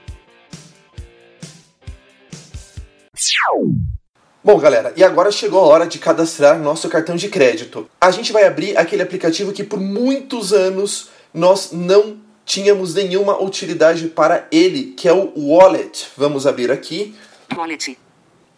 Bom, 4.43 4.57
galera, 4.59 4.91
e 4.97 5.03
agora 5.03 5.31
chegou 5.31 5.59
a 5.61 5.67
hora 5.67 5.87
de 5.87 5.97
cadastrar 5.99 6.59
nosso 6.59 6.89
cartão 6.89 7.15
de 7.15 7.29
crédito. 7.29 7.89
A 8.01 8.11
gente 8.11 8.33
vai 8.33 8.45
abrir 8.45 8.77
aquele 8.77 9.01
aplicativo 9.01 9.53
que 9.53 9.63
por 9.63 9.79
muitos 9.79 10.51
anos 10.51 11.09
nós 11.33 11.71
não 11.71 12.17
tínhamos 12.45 12.93
nenhuma 12.93 13.41
utilidade 13.41 14.09
para 14.09 14.45
ele, 14.51 14.93
que 14.97 15.07
é 15.07 15.13
o 15.13 15.31
Wallet. 15.37 16.09
Vamos 16.17 16.45
abrir 16.45 16.69
aqui. 16.71 17.15
Wallet. 17.55 17.97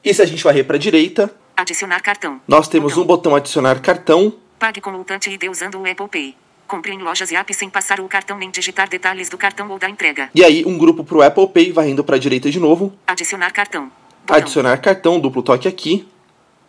E 0.04 0.14
se 0.14 0.22
a 0.22 0.26
gente 0.26 0.44
varrer 0.44 0.66
para 0.66 0.76
a 0.76 0.80
direita, 0.80 1.30
Adicionar 1.56 2.02
cartão. 2.02 2.42
nós 2.48 2.68
temos 2.68 2.94
Botão. 2.94 3.04
um 3.04 3.08
botão 3.08 3.36
adicionar 3.36 3.80
cartão. 3.80 4.34
Pague 4.58 4.82
com 4.82 4.92
o 4.92 5.04
Touch 5.04 5.30
ID 5.30 5.44
usando 5.50 5.76
o 5.80 5.90
Apple 5.90 6.08
Pay. 6.08 6.36
Compre 6.68 6.94
em 6.94 6.98
lojas 7.04 7.30
e 7.30 7.36
apps 7.36 7.58
sem 7.58 7.70
passar 7.70 8.00
o 8.00 8.08
cartão 8.08 8.38
nem 8.40 8.50
digitar 8.50 8.90
detalhes 8.90 9.30
do 9.30 9.38
cartão 9.38 9.70
ou 9.70 9.78
da 9.78 9.88
entrega. 9.88 10.32
E 10.34 10.44
aí 10.44 10.66
um 10.66 10.78
grupo 10.80 11.04
para 11.04 11.18
o 11.18 11.22
Apple 11.22 11.48
Pay, 11.50 11.72
varrendo 11.72 12.04
para 12.04 12.16
a 12.16 12.20
direita 12.20 12.50
de 12.50 12.60
novo. 12.60 12.92
Adicionar 13.06 13.52
cartão. 13.52 13.92
Botão. 14.26 14.38
Adicionar 14.38 14.78
cartão, 14.82 15.20
duplo 15.20 15.44
toque 15.44 15.68
aqui. 15.68 16.12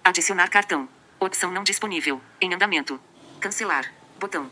Adicionar 0.04 0.48
cartão. 0.48 0.86
Opção 1.18 1.50
não 1.50 1.64
disponível. 1.64 2.20
Em 2.38 2.52
andamento. 2.52 3.00
Cancelar. 3.40 3.90
Botão. 4.20 4.50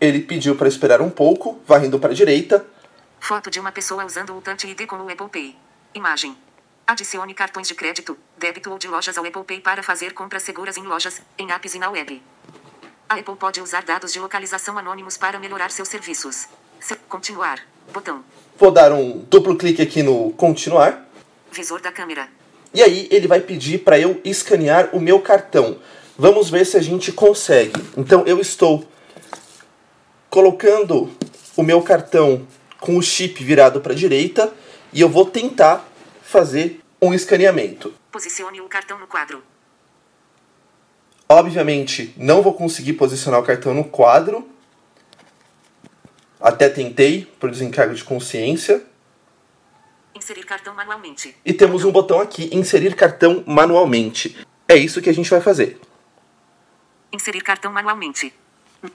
Ele 0.00 0.20
pediu 0.20 0.56
para 0.56 0.66
esperar 0.66 1.02
um 1.02 1.10
pouco, 1.10 1.60
varrendo 1.66 1.98
para 1.98 2.12
a 2.12 2.14
direita. 2.14 2.66
Foto 3.20 3.50
de 3.50 3.60
uma 3.60 3.70
pessoa 3.70 4.06
usando 4.06 4.34
o 4.34 4.40
Touch 4.40 4.66
ID 4.66 4.86
com 4.86 4.96
o 4.96 5.10
Apple 5.10 5.28
Pay. 5.28 5.56
Imagem. 5.92 6.34
Adicione 6.86 7.34
cartões 7.34 7.68
de 7.68 7.74
crédito, 7.74 8.16
débito 8.38 8.70
ou 8.70 8.78
de 8.78 8.88
lojas 8.88 9.18
ao 9.18 9.26
Apple 9.26 9.44
Pay 9.44 9.60
para 9.60 9.82
fazer 9.82 10.14
compras 10.14 10.42
seguras 10.42 10.78
em 10.78 10.84
lojas, 10.84 11.20
em 11.36 11.52
apps 11.52 11.74
e 11.74 11.78
na 11.78 11.90
web. 11.90 12.22
A 13.10 13.16
Apple 13.16 13.36
pode 13.36 13.60
usar 13.60 13.82
dados 13.82 14.14
de 14.14 14.20
localização 14.20 14.78
anônimos 14.78 15.18
para 15.18 15.38
melhorar 15.38 15.70
seus 15.70 15.88
serviços. 15.88 16.48
Se 16.80 16.96
continuar. 16.96 17.60
Botão. 17.92 18.22
Vou 18.58 18.70
dar 18.70 18.92
um 18.92 19.24
duplo 19.30 19.56
clique 19.56 19.80
aqui 19.80 20.02
no 20.02 20.30
continuar. 20.32 21.08
Visor 21.52 21.80
da 21.80 21.92
câmera. 21.92 22.28
E 22.74 22.82
aí 22.82 23.08
ele 23.10 23.26
vai 23.26 23.40
pedir 23.40 23.78
para 23.78 23.98
eu 23.98 24.20
escanear 24.24 24.90
o 24.92 25.00
meu 25.00 25.20
cartão. 25.20 25.78
Vamos 26.16 26.50
ver 26.50 26.66
se 26.66 26.76
a 26.76 26.82
gente 26.82 27.12
consegue. 27.12 27.80
Então 27.96 28.24
eu 28.26 28.40
estou 28.40 28.84
colocando 30.28 31.10
o 31.56 31.62
meu 31.62 31.80
cartão 31.82 32.46
com 32.80 32.96
o 32.96 33.02
chip 33.02 33.42
virado 33.42 33.80
para 33.80 33.92
a 33.92 33.96
direita 33.96 34.52
e 34.92 35.00
eu 35.00 35.08
vou 35.08 35.24
tentar 35.24 35.88
fazer 36.22 36.80
um 37.00 37.14
escaneamento. 37.14 37.94
Posicione 38.10 38.60
o 38.60 38.68
cartão 38.68 38.98
no 38.98 39.06
quadro. 39.06 39.42
Obviamente, 41.28 42.14
não 42.16 42.42
vou 42.42 42.54
conseguir 42.54 42.94
posicionar 42.94 43.40
o 43.40 43.44
cartão 43.44 43.74
no 43.74 43.84
quadro. 43.84 44.48
Até 46.40 46.68
tentei, 46.68 47.26
por 47.38 47.50
desencargo 47.50 47.94
de 47.94 48.04
consciência. 48.04 48.82
Inserir 50.14 50.44
cartão 50.44 50.74
manualmente. 50.74 51.36
E 51.44 51.52
temos 51.52 51.84
um 51.84 51.92
botão 51.92 52.20
aqui, 52.20 52.48
inserir 52.52 52.94
cartão 52.94 53.42
manualmente. 53.46 54.36
É 54.66 54.76
isso 54.76 55.00
que 55.00 55.10
a 55.10 55.14
gente 55.14 55.30
vai 55.30 55.40
fazer. 55.40 55.80
Inserir 57.12 57.40
cartão 57.40 57.72
manualmente. 57.72 58.32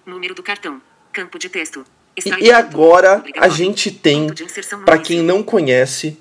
Número 0.05 0.33
do 0.33 0.43
cartão. 0.43 0.81
Campo 1.12 1.38
de 1.38 1.50
texto. 1.50 1.85
E, 2.15 2.45
e 2.45 2.51
agora 2.51 3.23
a 3.38 3.50
gente 3.50 3.89
tem, 3.89 4.27
para 4.85 5.00
quem 5.00 5.21
não 5.21 5.41
conhece, 5.41 6.19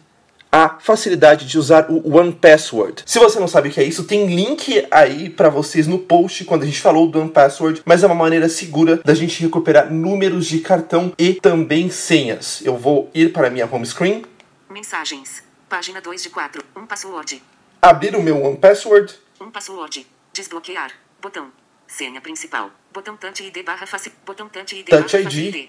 a 0.54 0.78
facilidade 0.78 1.47
de 1.47 1.59
usar 1.59 1.87
o 1.90 2.14
One 2.16 2.30
Password. 2.30 3.02
Se 3.06 3.18
você 3.18 3.40
não 3.40 3.49
sabe 3.49 3.71
o 3.71 3.73
que 3.73 3.80
é 3.80 3.85
isso, 3.85 4.04
tem 4.04 4.26
link 4.26 4.87
aí 4.90 5.30
para 5.30 5.49
vocês 5.49 5.87
no 5.87 5.99
post 5.99 6.44
quando 6.44 6.64
a 6.64 6.66
gente 6.66 6.78
falou 6.78 7.09
do 7.09 7.18
One 7.18 7.30
Password, 7.30 7.80
mas 7.87 8.02
é 8.02 8.06
uma 8.06 8.14
maneira 8.14 8.50
segura 8.50 8.99
da 8.99 9.14
gente 9.14 9.40
recuperar 9.42 9.90
números 9.90 10.44
de 10.47 10.59
cartão 10.61 11.11
e 11.18 11.32
também 11.35 11.88
senhas. 11.90 12.61
Eu 12.62 12.76
vou 12.76 13.11
ir 13.14 13.32
para 13.32 13.47
a 13.47 13.50
minha 13.50 13.66
home 13.66 13.87
screen, 13.87 14.25
Mensagens. 14.68 15.42
Página 15.68 16.00
2 16.02 16.23
de 16.23 16.28
4. 16.30 16.62
Um 16.76 16.85
password. 16.87 17.42
abrir 17.80 18.14
o 18.14 18.23
meu 18.23 18.42
One 18.44 18.56
Password, 18.59 19.14
Um 19.40 19.50
password. 19.50 20.06
Desbloquear. 20.35 20.90
Botão. 21.21 21.49
Senha 21.87 22.21
principal. 22.21 22.71
Botão 22.92 23.16
Touch 23.16 23.42
ID 23.42 23.64
barra 23.64 23.87
face. 23.87 24.12
Botão 24.25 24.49
Touch 24.49 24.75
ID 24.78 24.88
Touch 24.88 25.16
ID. 25.16 25.68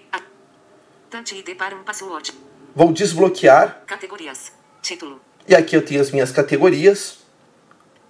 Touch 1.10 1.34
ID 1.38 1.56
para 1.56 1.74
um 1.74 1.82
password. 1.82 2.32
vou 2.74 2.92
desbloquear 2.92 3.82
Categorias. 3.86 4.52
Título. 4.84 5.18
e 5.48 5.54
aqui 5.54 5.74
eu 5.74 5.82
tenho 5.82 5.98
as 6.02 6.10
minhas 6.10 6.30
categorias, 6.30 7.24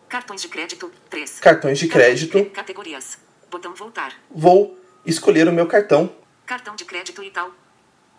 Cartões 0.08 0.42
de 0.42 0.48
crédito. 0.48 0.90
3. 1.08 1.38
cartões 1.38 1.78
de 1.78 1.86
crédito. 1.86 2.44
Categorias. 2.46 3.16
Botão 3.48 3.72
voltar. 3.76 4.12
Vou 4.28 4.76
escolher 5.06 5.46
o 5.48 5.52
meu 5.52 5.68
cartão, 5.68 6.12
Cartão 6.44 6.74
de 6.74 6.84
crédito 6.84 7.22
tal. 7.30 7.52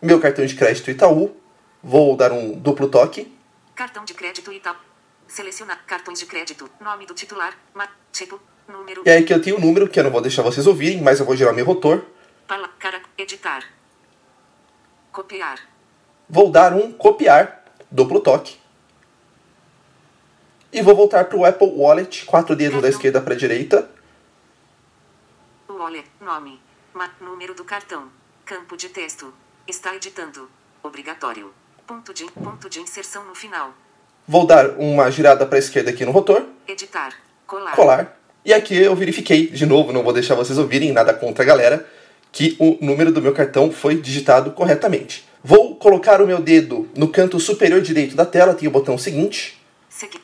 meu 0.01 0.19
cartão 0.21 0.45
de 0.45 0.55
crédito 0.55 0.89
Itaú. 0.89 1.35
Vou 1.83 2.15
dar 2.15 2.31
um 2.31 2.57
duplo 2.57 2.87
toque. 2.87 3.37
Cartão 3.75 4.05
de 4.05 4.13
crédito 4.13 4.57
tal. 4.61 4.77
Selecionar 5.27 5.83
cartões 5.85 6.19
de 6.19 6.25
crédito. 6.25 6.69
Nome 6.79 7.05
do 7.05 7.13
titular. 7.13 7.53
Tipo. 8.13 8.39
Número. 8.69 9.03
E 9.05 9.09
aí 9.09 9.21
aqui 9.21 9.33
eu 9.33 9.41
tenho 9.41 9.57
o 9.57 9.59
número 9.61 9.89
que 9.89 9.99
eu 9.99 10.03
não 10.05 10.11
vou 10.11 10.21
deixar 10.21 10.41
vocês 10.43 10.65
ouvirem, 10.65 11.01
mas 11.01 11.19
eu 11.19 11.25
vou 11.25 11.35
girar 11.35 11.53
meu 11.53 11.65
rotor. 11.65 12.03
Pala, 12.47 12.69
cara, 12.79 13.01
editar. 13.17 13.63
Copiar. 15.11 15.59
Vou 16.29 16.49
dar 16.49 16.73
um 16.73 16.91
copiar, 16.91 17.64
duplo 17.95 18.19
toque. 18.19 18.57
E 20.71 20.81
vou 20.81 20.93
voltar 20.93 21.25
para 21.25 21.37
o 21.37 21.45
Apple 21.45 21.71
Wallet, 21.73 22.25
quatro 22.25 22.53
dedos 22.53 22.81
da 22.81 22.89
esquerda 22.89 23.21
para 23.21 23.33
a 23.33 23.37
direita. 23.37 23.89
Wallet, 25.69 26.05
nome. 26.19 26.59
Número 27.21 27.53
do 27.55 27.63
cartão. 27.63 28.09
Campo 28.43 28.75
de 28.75 28.89
texto. 28.89 29.33
Está 29.65 29.95
editando. 29.95 30.49
Obrigatório. 30.83 31.53
Ponto 31.87 32.13
de, 32.13 32.25
ponto 32.25 32.69
de 32.69 32.81
inserção 32.81 33.23
no 33.25 33.33
final. 33.33 33.73
Vou 34.27 34.45
dar 34.45 34.71
uma 34.71 35.09
girada 35.09 35.45
para 35.45 35.55
a 35.57 35.59
esquerda 35.59 35.91
aqui 35.91 36.03
no 36.03 36.11
rotor, 36.11 36.43
Editar. 36.67 37.13
Colar. 37.45 37.75
colar. 37.75 38.19
E 38.43 38.53
aqui 38.53 38.75
eu 38.75 38.95
verifiquei, 38.95 39.47
de 39.47 39.65
novo, 39.65 39.93
não 39.93 40.03
vou 40.03 40.11
deixar 40.11 40.35
vocês 40.35 40.57
ouvirem, 40.57 40.91
nada 40.91 41.13
contra 41.13 41.43
a 41.43 41.47
galera, 41.47 41.87
que 42.31 42.57
o 42.59 42.77
número 42.83 43.11
do 43.11 43.21
meu 43.21 43.33
cartão 43.33 43.71
foi 43.71 44.01
digitado 44.01 44.51
corretamente. 44.51 45.25
Vou 45.47 45.75
colocar 45.75 46.23
o 46.23 46.25
meu 46.25 46.41
dedo 46.41 46.89
no 46.97 47.07
canto 47.07 47.39
superior 47.39 47.79
direito 47.79 48.15
da 48.15 48.25
tela, 48.25 48.55
tem 48.55 48.67
o 48.67 48.71
botão 48.71 48.97
seguinte. 48.97 49.63
Segui 49.87 50.19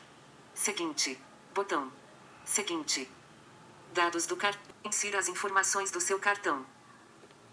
seguinte. 0.52 1.16
Botão. 1.54 1.92
Seguinte. 2.44 3.08
Dados 3.94 4.26
do 4.26 4.34
cartão. 4.34 4.74
Insira 4.84 5.20
as 5.20 5.28
informações 5.28 5.92
do 5.92 6.00
seu 6.00 6.18
cartão. 6.18 6.66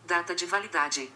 Data 0.04 0.34
de 0.34 0.48
validade. 0.48 1.12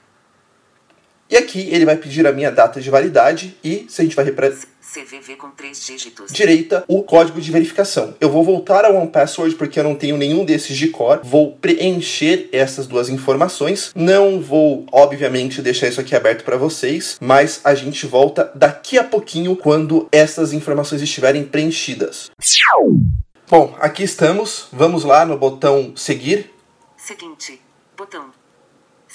E 1.34 1.38
aqui 1.38 1.68
ele 1.72 1.84
vai 1.84 1.98
pedir 1.98 2.28
a 2.28 2.32
minha 2.32 2.52
data 2.52 2.80
de 2.80 2.92
validade 2.92 3.58
e, 3.64 3.88
se 3.90 4.00
a 4.00 4.04
gente 4.04 4.16
vai 4.16 4.32
para 4.32 4.52
CVV 4.52 5.36
com 5.36 5.50
três 5.50 5.84
dígitos. 5.84 6.32
direita 6.32 6.84
o 6.88 7.02
código 7.02 7.42
de 7.42 7.52
verificação. 7.52 8.14
Eu 8.22 8.30
vou 8.30 8.44
voltar 8.44 8.86
ao 8.86 8.96
OnePassword 8.96 9.56
porque 9.56 9.80
eu 9.80 9.84
não 9.84 9.96
tenho 9.96 10.16
nenhum 10.16 10.46
desses 10.46 10.78
de 10.78 10.90
cor. 10.90 11.22
Vou 11.24 11.54
preencher 11.54 12.50
essas 12.52 12.86
duas 12.86 13.10
informações. 13.10 13.92
Não 13.96 14.40
vou, 14.40 14.86
obviamente, 14.92 15.60
deixar 15.60 15.88
isso 15.88 16.00
aqui 16.00 16.16
aberto 16.16 16.44
para 16.44 16.56
vocês, 16.56 17.18
mas 17.20 17.62
a 17.64 17.74
gente 17.74 18.06
volta 18.06 18.52
daqui 18.54 19.00
a 19.00 19.04
pouquinho 19.04 19.56
quando 19.56 20.08
essas 20.12 20.54
informações 20.54 21.02
estiverem 21.02 21.44
preenchidas. 21.44 22.30
Bom, 23.50 23.76
aqui 23.80 24.04
estamos. 24.04 24.68
Vamos 24.72 25.04
lá 25.04 25.26
no 25.26 25.36
botão 25.36 25.94
seguir. 25.96 26.52
Seguinte. 26.96 27.60
Botão. 27.98 28.43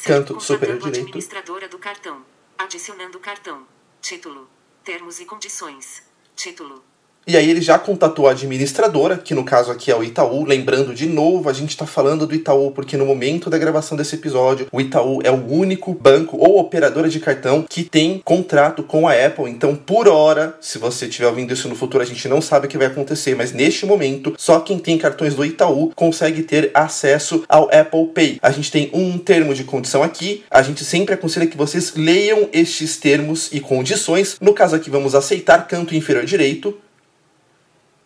Canto 0.04 0.40
superior 0.40 0.78
direito. 0.78 0.98
administradora 0.98 1.68
do 1.68 1.78
cartão. 1.78 2.24
Adicionando 2.56 3.18
cartão. 3.18 3.66
Título. 4.00 4.48
Termos 4.84 5.20
e 5.20 5.24
condições. 5.24 6.02
Título. 6.34 6.84
E 7.28 7.36
aí 7.36 7.50
ele 7.50 7.60
já 7.60 7.78
contatou 7.78 8.26
a 8.26 8.30
administradora, 8.30 9.18
que 9.18 9.34
no 9.34 9.44
caso 9.44 9.70
aqui 9.70 9.90
é 9.90 9.94
o 9.94 10.02
Itaú. 10.02 10.46
Lembrando 10.46 10.94
de 10.94 11.06
novo, 11.06 11.50
a 11.50 11.52
gente 11.52 11.68
está 11.68 11.84
falando 11.84 12.26
do 12.26 12.34
Itaú 12.34 12.70
porque 12.70 12.96
no 12.96 13.04
momento 13.04 13.50
da 13.50 13.58
gravação 13.58 13.98
desse 13.98 14.14
episódio, 14.14 14.66
o 14.72 14.80
Itaú 14.80 15.20
é 15.22 15.30
o 15.30 15.46
único 15.46 15.92
banco 15.92 16.38
ou 16.38 16.58
operadora 16.58 17.06
de 17.06 17.20
cartão 17.20 17.66
que 17.68 17.84
tem 17.84 18.22
contrato 18.24 18.82
com 18.82 19.06
a 19.06 19.12
Apple. 19.12 19.50
Então, 19.50 19.76
por 19.76 20.08
hora, 20.08 20.56
se 20.58 20.78
você 20.78 21.04
estiver 21.04 21.26
ouvindo 21.26 21.52
isso 21.52 21.68
no 21.68 21.74
futuro, 21.74 22.02
a 22.02 22.06
gente 22.06 22.26
não 22.28 22.40
sabe 22.40 22.64
o 22.64 22.68
que 22.70 22.78
vai 22.78 22.86
acontecer, 22.86 23.36
mas 23.36 23.52
neste 23.52 23.84
momento, 23.84 24.34
só 24.38 24.60
quem 24.60 24.78
tem 24.78 24.96
cartões 24.96 25.34
do 25.34 25.44
Itaú 25.44 25.92
consegue 25.94 26.42
ter 26.42 26.70
acesso 26.72 27.44
ao 27.46 27.64
Apple 27.64 28.06
Pay. 28.14 28.38
A 28.40 28.50
gente 28.50 28.72
tem 28.72 28.88
um 28.94 29.18
termo 29.18 29.54
de 29.54 29.64
condição 29.64 30.02
aqui. 30.02 30.44
A 30.50 30.62
gente 30.62 30.82
sempre 30.82 31.12
aconselha 31.12 31.46
que 31.46 31.58
vocês 31.58 31.92
leiam 31.94 32.48
estes 32.54 32.96
termos 32.96 33.50
e 33.52 33.60
condições. 33.60 34.38
No 34.40 34.54
caso 34.54 34.74
aqui, 34.74 34.88
vamos 34.88 35.14
aceitar 35.14 35.68
canto 35.68 35.94
inferior 35.94 36.24
direito. 36.24 36.74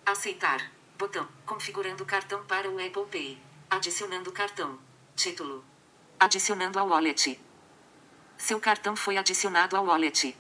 Aceitar. 0.05 0.71
Botão. 0.99 1.27
Configurando 1.47 2.05
cartão 2.05 2.45
para 2.45 2.69
o 2.69 2.75
Apple 2.79 3.07
Pay. 3.11 3.39
Adicionando 3.71 4.33
cartão. 4.33 4.79
Título. 5.17 5.65
Adicionando 6.19 6.79
ao 6.79 6.89
wallet. 6.89 7.41
Seu 8.37 8.59
cartão 8.61 8.97
foi 8.97 9.17
adicionado 9.17 9.77
ao 9.77 9.87
wallet. 9.87 10.37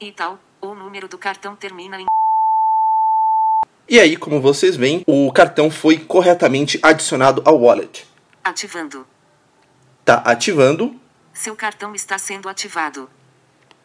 E 0.00 0.12
tal, 0.12 0.38
o 0.60 0.74
número 0.74 1.08
do 1.08 1.18
cartão 1.18 1.54
termina 1.54 2.00
em 2.00 2.06
E 3.88 4.00
aí, 4.00 4.16
como 4.16 4.40
vocês 4.40 4.76
veem, 4.76 5.02
o 5.06 5.30
cartão 5.32 5.70
foi 5.70 5.98
corretamente 5.98 6.78
adicionado 6.82 7.42
ao 7.44 7.60
wallet. 7.60 8.06
ativando. 8.42 9.06
Tá 10.04 10.16
ativando. 10.18 10.98
Seu 11.34 11.54
cartão 11.56 11.94
está 11.94 12.16
sendo 12.18 12.48
ativado. 12.48 13.10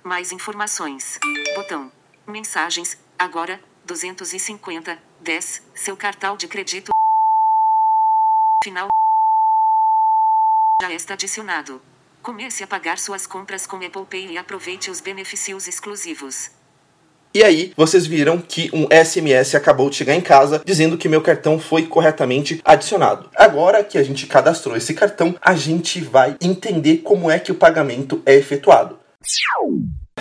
Mais 0.03 0.31
informações. 0.31 1.19
Botão. 1.55 1.91
Mensagens, 2.27 2.97
agora, 3.17 3.59
250, 3.91 4.97
10, 5.19 5.61
seu 5.75 5.97
cartão 5.97 6.37
de 6.37 6.47
crédito. 6.47 6.91
Final. 8.63 8.87
Já 10.81 10.93
está 10.93 11.13
adicionado. 11.15 11.81
Comece 12.21 12.63
a 12.63 12.67
pagar 12.67 12.97
suas 12.97 13.27
compras 13.27 13.67
com 13.67 13.75
Apple 13.77 14.05
Pay 14.09 14.31
e 14.31 14.37
aproveite 14.37 14.89
os 14.89 15.01
benefícios 15.01 15.67
exclusivos. 15.67 16.51
E 17.33 17.43
aí, 17.43 17.73
vocês 17.75 18.05
viram 18.05 18.39
que 18.39 18.69
um 18.73 18.87
SMS 18.87 19.55
acabou 19.55 19.89
de 19.89 19.97
chegar 19.97 20.15
em 20.15 20.21
casa 20.21 20.61
dizendo 20.65 20.97
que 20.97 21.09
meu 21.09 21.21
cartão 21.21 21.59
foi 21.59 21.85
corretamente 21.85 22.61
adicionado. 22.63 23.29
Agora 23.35 23.83
que 23.83 23.97
a 23.97 24.03
gente 24.03 24.25
cadastrou 24.25 24.77
esse 24.77 24.93
cartão, 24.93 25.35
a 25.41 25.53
gente 25.53 25.99
vai 25.99 26.37
entender 26.41 26.99
como 26.99 27.29
é 27.29 27.39
que 27.39 27.51
o 27.51 27.55
pagamento 27.55 28.21
é 28.25 28.35
efetuado. 28.35 28.97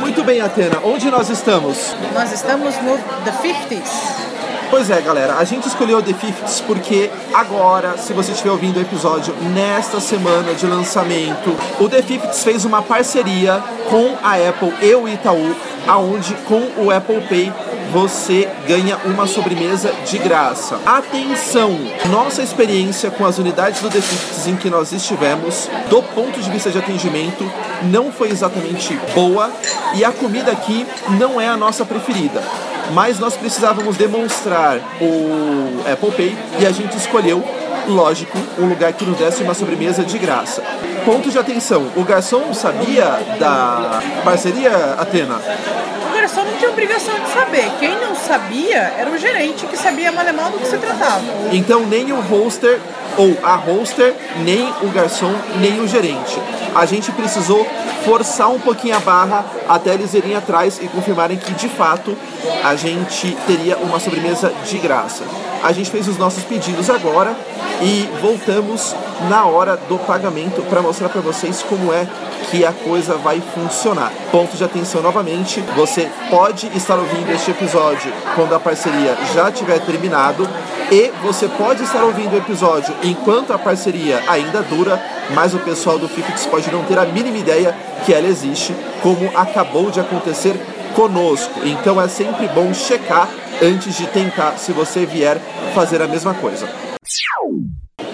Muito 0.01 0.25
bem, 0.25 0.41
Atena, 0.41 0.81
onde 0.83 1.11
nós 1.11 1.29
estamos? 1.29 1.95
Nós 2.15 2.33
estamos 2.33 2.75
no 2.77 2.97
The 3.25 3.33
50s. 3.33 4.30
Pois 4.71 4.89
é, 4.89 5.01
galera, 5.01 5.35
a 5.35 5.43
gente 5.43 5.67
escolheu 5.67 5.99
o 5.99 6.03
The 6.03 6.15
Fifths 6.15 6.61
porque 6.61 7.11
agora, 7.35 7.99
se 7.99 8.13
você 8.13 8.31
estiver 8.31 8.53
ouvindo 8.53 8.77
o 8.77 8.81
episódio 8.81 9.35
nesta 9.53 9.99
semana 9.99 10.55
de 10.55 10.65
lançamento, 10.65 11.57
o 11.81 11.89
The 11.89 12.01
Fifths 12.03 12.45
fez 12.45 12.65
uma 12.65 12.81
parceria 12.81 13.61
com 13.91 14.17
a 14.23 14.37
Apple 14.37 14.73
e 14.81 14.95
o 14.95 15.09
Itaú, 15.09 15.57
aonde 15.89 16.35
com 16.47 16.71
o 16.77 16.89
Apple 16.93 17.21
Pay 17.23 17.53
você 17.93 18.49
ganha 18.69 18.97
uma 19.07 19.27
sobremesa 19.27 19.93
de 20.07 20.19
graça. 20.19 20.79
Atenção! 20.87 21.77
Nossa 22.09 22.41
experiência 22.41 23.11
com 23.11 23.27
as 23.27 23.39
unidades 23.39 23.83
do 23.83 23.91
The 23.91 24.01
Fifths 24.01 24.47
em 24.47 24.55
que 24.55 24.71
nós 24.71 24.93
estivemos, 24.93 25.69
do 25.89 26.01
ponto 26.01 26.41
de 26.41 26.49
vista 26.49 26.71
de 26.71 26.79
atendimento, 26.79 27.45
não 27.83 28.13
foi 28.13 28.31
exatamente 28.31 28.97
boa 29.17 29.51
e 29.95 30.05
a 30.05 30.13
comida 30.13 30.53
aqui 30.53 30.87
não 31.19 31.41
é 31.41 31.49
a 31.49 31.57
nossa 31.57 31.85
preferida 31.85 32.41
mas 32.93 33.19
nós 33.19 33.37
precisávamos 33.37 33.97
demonstrar 33.97 34.79
o 35.01 35.83
Apple 35.91 36.11
Pay 36.13 36.37
e 36.61 36.67
a 36.67 36.73
gente 36.73 36.97
escolheu, 36.97 37.45
lógico, 37.87 38.37
um 38.59 38.67
lugar 38.67 38.93
que 38.93 39.05
nos 39.05 39.19
desse 39.19 39.43
uma 39.43 39.55
sobremesa 39.55 40.05
de 40.05 40.19
graça. 40.19 40.63
Ponto 41.05 41.31
de 41.31 41.39
atenção: 41.39 41.91
o 41.97 42.05
garçom 42.05 42.53
sabia 42.53 43.05
da 43.39 44.01
parceria, 44.25 44.95
Atena? 44.99 45.41
O 46.21 46.23
garçom 46.23 46.45
não 46.45 46.53
tinha 46.59 46.71
obrigação 46.71 47.19
de 47.19 47.31
saber. 47.31 47.65
Quem 47.79 47.99
não 47.99 48.15
sabia 48.15 48.93
era 48.99 49.11
o 49.11 49.17
gerente 49.17 49.67
que 49.67 49.75
sabia 49.75 50.13
mal 50.13 50.23
mal 50.35 50.51
do 50.51 50.59
que 50.59 50.67
se 50.67 50.77
tratava. 50.77 51.25
Então, 51.51 51.87
nem 51.87 52.13
o 52.13 52.21
hoster 52.21 52.79
ou 53.17 53.39
a 53.43 53.57
hoster, 53.57 54.15
nem 54.45 54.69
o 54.83 54.89
garçom, 54.89 55.33
nem 55.59 55.81
o 55.81 55.89
gerente. 55.89 56.39
A 56.75 56.85
gente 56.85 57.11
precisou 57.13 57.67
forçar 58.05 58.51
um 58.51 58.61
pouquinho 58.61 58.97
a 58.97 59.01
barra 59.01 59.47
até 59.67 59.95
eles 59.95 60.13
irem 60.13 60.37
atrás 60.37 60.79
e 60.83 60.89
confirmarem 60.89 61.39
que 61.39 61.55
de 61.55 61.71
fato 61.71 62.15
a 62.63 62.77
gente 62.77 63.35
teria 63.47 63.79
uma 63.79 63.99
sobremesa 63.99 64.53
de 64.67 64.77
graça. 64.77 65.25
A 65.63 65.73
gente 65.73 65.91
fez 65.91 66.07
os 66.07 66.19
nossos 66.19 66.45
pedidos 66.45 66.91
agora 66.91 67.35
e 67.81 68.07
voltamos 68.21 68.95
na 69.29 69.45
hora 69.45 69.77
do 69.77 69.99
pagamento 69.99 70.63
para 70.63 70.81
mostrar 70.81 71.09
para 71.09 71.21
vocês 71.21 71.63
como 71.63 71.93
é 71.93 72.07
que 72.51 72.65
a 72.65 72.73
coisa 72.73 73.17
vai 73.17 73.41
funcionar. 73.41 74.13
Ponto 74.31 74.57
de 74.57 74.65
atenção 74.65 75.03
novamente, 75.03 75.61
você 75.77 76.11
pode 76.31 76.67
estar 76.77 76.97
ouvindo 76.97 77.31
este 77.33 77.51
episódio 77.51 78.13
quando 78.35 78.55
a 78.55 78.61
parceria 78.61 79.17
já 79.35 79.51
tiver 79.51 79.79
terminado 79.81 80.49
e 80.91 81.13
você 81.23 81.47
pode 81.49 81.83
estar 81.83 82.03
ouvindo 82.03 82.35
o 82.35 82.39
episódio 82.39 82.95
enquanto 83.03 83.53
a 83.53 83.59
parceria 83.59 84.23
ainda 84.27 84.63
dura, 84.63 85.01
mas 85.35 85.55
o 85.55 85.59
pessoal 85.59 85.99
do 85.99 86.09
Fifix 86.09 86.47
pode 86.47 86.71
não 86.73 86.85
ter 86.85 86.99
a 86.99 87.05
mínima 87.05 87.39
ideia 87.39 87.77
que 88.05 88.13
ela 88.13 88.27
existe, 88.27 88.75
como 89.03 89.31
acabou 89.37 89.91
de 89.91 90.01
acontecer 90.01 90.55
conosco. 90.95 91.61
Então 91.65 92.01
é 92.01 92.09
sempre 92.09 92.49
bom 92.49 92.73
checar 92.75 93.29
antes 93.63 93.97
de 93.97 94.07
tentar 94.07 94.59
se 94.59 94.73
você 94.73 95.07
vier 95.07 95.39
fazer 95.75 96.03
a 96.03 96.09
mesma 96.09 96.35
coisa. 96.35 96.69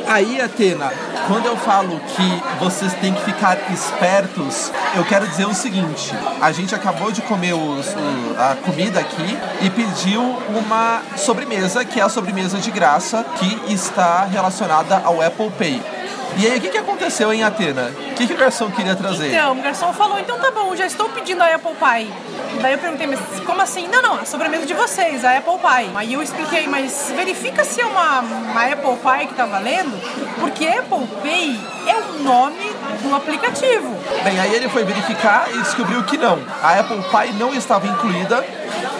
Aí, 0.06 0.40
Atena, 0.40 0.92
quando 1.26 1.46
eu 1.46 1.56
falo 1.56 1.98
que 2.00 2.42
vocês 2.60 2.94
têm 2.94 3.12
que 3.12 3.24
ficar 3.24 3.58
espertos, 3.72 4.70
eu 4.94 5.04
quero 5.04 5.26
dizer 5.26 5.46
o 5.46 5.54
seguinte: 5.54 6.14
a 6.40 6.52
gente 6.52 6.74
acabou 6.74 7.10
de 7.10 7.22
comer 7.22 7.54
os, 7.54 7.86
o, 7.88 8.36
a 8.38 8.54
comida 8.54 9.00
aqui 9.00 9.36
e 9.62 9.68
pediu 9.68 10.22
uma 10.22 11.02
sobremesa, 11.16 11.84
que 11.84 11.98
é 11.98 12.04
a 12.04 12.08
sobremesa 12.08 12.58
de 12.58 12.70
graça, 12.70 13.24
que 13.36 13.72
está 13.72 14.24
relacionada 14.24 15.02
ao 15.04 15.20
Apple 15.20 15.50
Pay. 15.58 15.95
E 16.36 16.46
aí, 16.46 16.58
o 16.58 16.60
que, 16.60 16.68
que 16.68 16.78
aconteceu 16.78 17.32
em 17.32 17.42
Atena? 17.42 17.90
O 18.10 18.14
que, 18.14 18.26
que 18.26 18.34
o 18.34 18.36
garçom 18.36 18.70
queria 18.70 18.94
trazer? 18.94 19.32
Então, 19.32 19.52
o 19.52 19.62
garçom 19.62 19.92
falou, 19.94 20.18
então 20.18 20.38
tá 20.38 20.50
bom, 20.50 20.76
já 20.76 20.84
estou 20.84 21.08
pedindo 21.08 21.42
a 21.42 21.54
Apple 21.54 21.72
Pie. 21.72 22.12
Daí 22.60 22.72
eu 22.72 22.78
perguntei, 22.78 23.06
mas 23.06 23.20
como 23.44 23.62
assim? 23.62 23.88
Não, 23.88 24.02
não, 24.02 24.14
a 24.20 24.24
sobremesa 24.26 24.66
de 24.66 24.74
vocês, 24.74 25.24
a 25.24 25.38
Apple 25.38 25.54
Pie. 25.54 25.90
Aí 25.94 26.12
eu 26.12 26.22
expliquei, 26.22 26.66
mas 26.66 27.10
verifica 27.16 27.64
se 27.64 27.80
é 27.80 27.86
uma, 27.86 28.20
uma 28.20 28.64
Apple 28.64 28.96
Pie 28.96 29.26
que 29.28 29.34
tá 29.34 29.46
valendo, 29.46 29.98
porque 30.38 30.66
Apple 30.66 31.06
Pay 31.22 31.58
é 31.86 31.96
o 31.96 32.22
nome 32.22 32.70
do 33.02 33.14
aplicativo. 33.14 33.96
Bem, 34.22 34.38
aí 34.38 34.54
ele 34.54 34.68
foi 34.68 34.84
verificar 34.84 35.48
e 35.54 35.58
descobriu 35.58 36.02
que 36.04 36.18
não. 36.18 36.38
A 36.62 36.78
Apple 36.80 37.02
Pie 37.02 37.32
não 37.38 37.54
estava 37.54 37.86
incluída. 37.86 38.44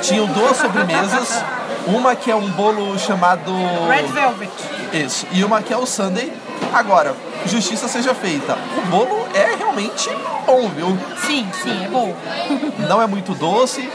Tinham 0.01 0.27
duas 0.27 0.57
sobremesas. 0.57 1.43
Uma 1.87 2.17
que 2.17 2.31
é 2.31 2.35
um 2.35 2.49
bolo 2.51 2.99
chamado. 2.99 3.53
Red 3.89 4.07
Velvet. 4.09 4.51
Isso. 4.93 5.27
E 5.33 5.45
uma 5.45 5.63
que 5.63 5.73
é 5.73 5.77
o 5.77 5.87
Sunday. 5.87 6.33
Agora, 6.73 7.15
justiça 7.47 7.89
seja 7.89 8.15
feita. 8.15 8.57
O 8.77 8.87
bolo 8.91 9.27
é 9.35 9.55
realmente 9.57 10.11
bom, 10.47 10.69
viu? 10.69 10.99
Sim, 11.27 11.49
sim, 11.63 11.85
é 11.85 11.89
bom. 11.89 12.15
Não 12.89 13.01
é 13.01 13.07
muito 13.07 13.35
doce. 13.35 13.91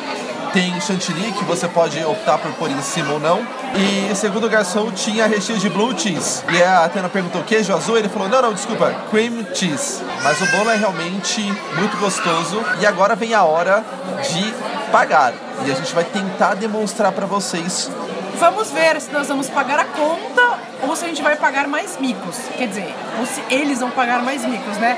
Tem 0.53 0.81
chantilly 0.81 1.31
que 1.31 1.45
você 1.45 1.67
pode 1.67 2.03
optar 2.03 2.37
por 2.37 2.51
pôr 2.53 2.69
em 2.69 2.81
cima 2.81 3.13
ou 3.13 3.19
não. 3.21 3.41
E 3.73 4.13
segundo 4.13 4.47
o 4.47 4.49
garçom, 4.49 4.91
tinha 4.91 5.25
recheio 5.25 5.57
de 5.57 5.69
blue 5.69 5.97
cheese. 5.97 6.43
E 6.51 6.61
a 6.61 6.83
Atena 6.83 7.07
perguntou 7.07 7.41
queijo 7.43 7.73
azul, 7.73 7.97
ele 7.97 8.09
falou: 8.09 8.27
não, 8.27 8.41
não, 8.41 8.53
desculpa, 8.53 8.93
cream 9.09 9.45
cheese. 9.55 10.03
Mas 10.21 10.41
o 10.41 10.45
bolo 10.47 10.69
é 10.69 10.75
realmente 10.75 11.41
muito 11.77 11.95
gostoso. 11.99 12.61
E 12.81 12.85
agora 12.85 13.15
vem 13.15 13.33
a 13.33 13.45
hora 13.45 13.81
de 14.29 14.53
pagar. 14.91 15.33
E 15.65 15.71
a 15.71 15.73
gente 15.73 15.93
vai 15.93 16.03
tentar 16.03 16.55
demonstrar 16.55 17.13
para 17.13 17.25
vocês 17.25 17.89
Vamos 18.41 18.71
ver 18.71 18.99
se 18.99 19.11
nós 19.11 19.27
vamos 19.27 19.47
pagar 19.51 19.77
a 19.77 19.85
conta 19.85 20.57
ou 20.87 20.95
se 20.95 21.05
a 21.05 21.07
gente 21.07 21.21
vai 21.21 21.35
pagar 21.35 21.67
mais 21.67 21.99
micos. 21.99 22.37
Quer 22.57 22.67
dizer, 22.67 22.93
ou 23.19 23.25
se 23.25 23.41
eles 23.49 23.79
vão 23.79 23.91
pagar 23.91 24.21
mais 24.23 24.45
micos, 24.45 24.77
né? 24.77 24.97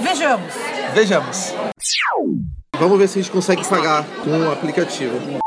Vejamos. 0.00 0.52
Vejamos. 0.94 1.54
Vamos 2.78 2.98
ver 2.98 3.08
se 3.08 3.18
a 3.18 3.22
gente 3.22 3.32
consegue 3.32 3.66
pagar 3.66 4.04
com 4.22 4.30
o 4.30 4.52
aplicativo. 4.52 5.40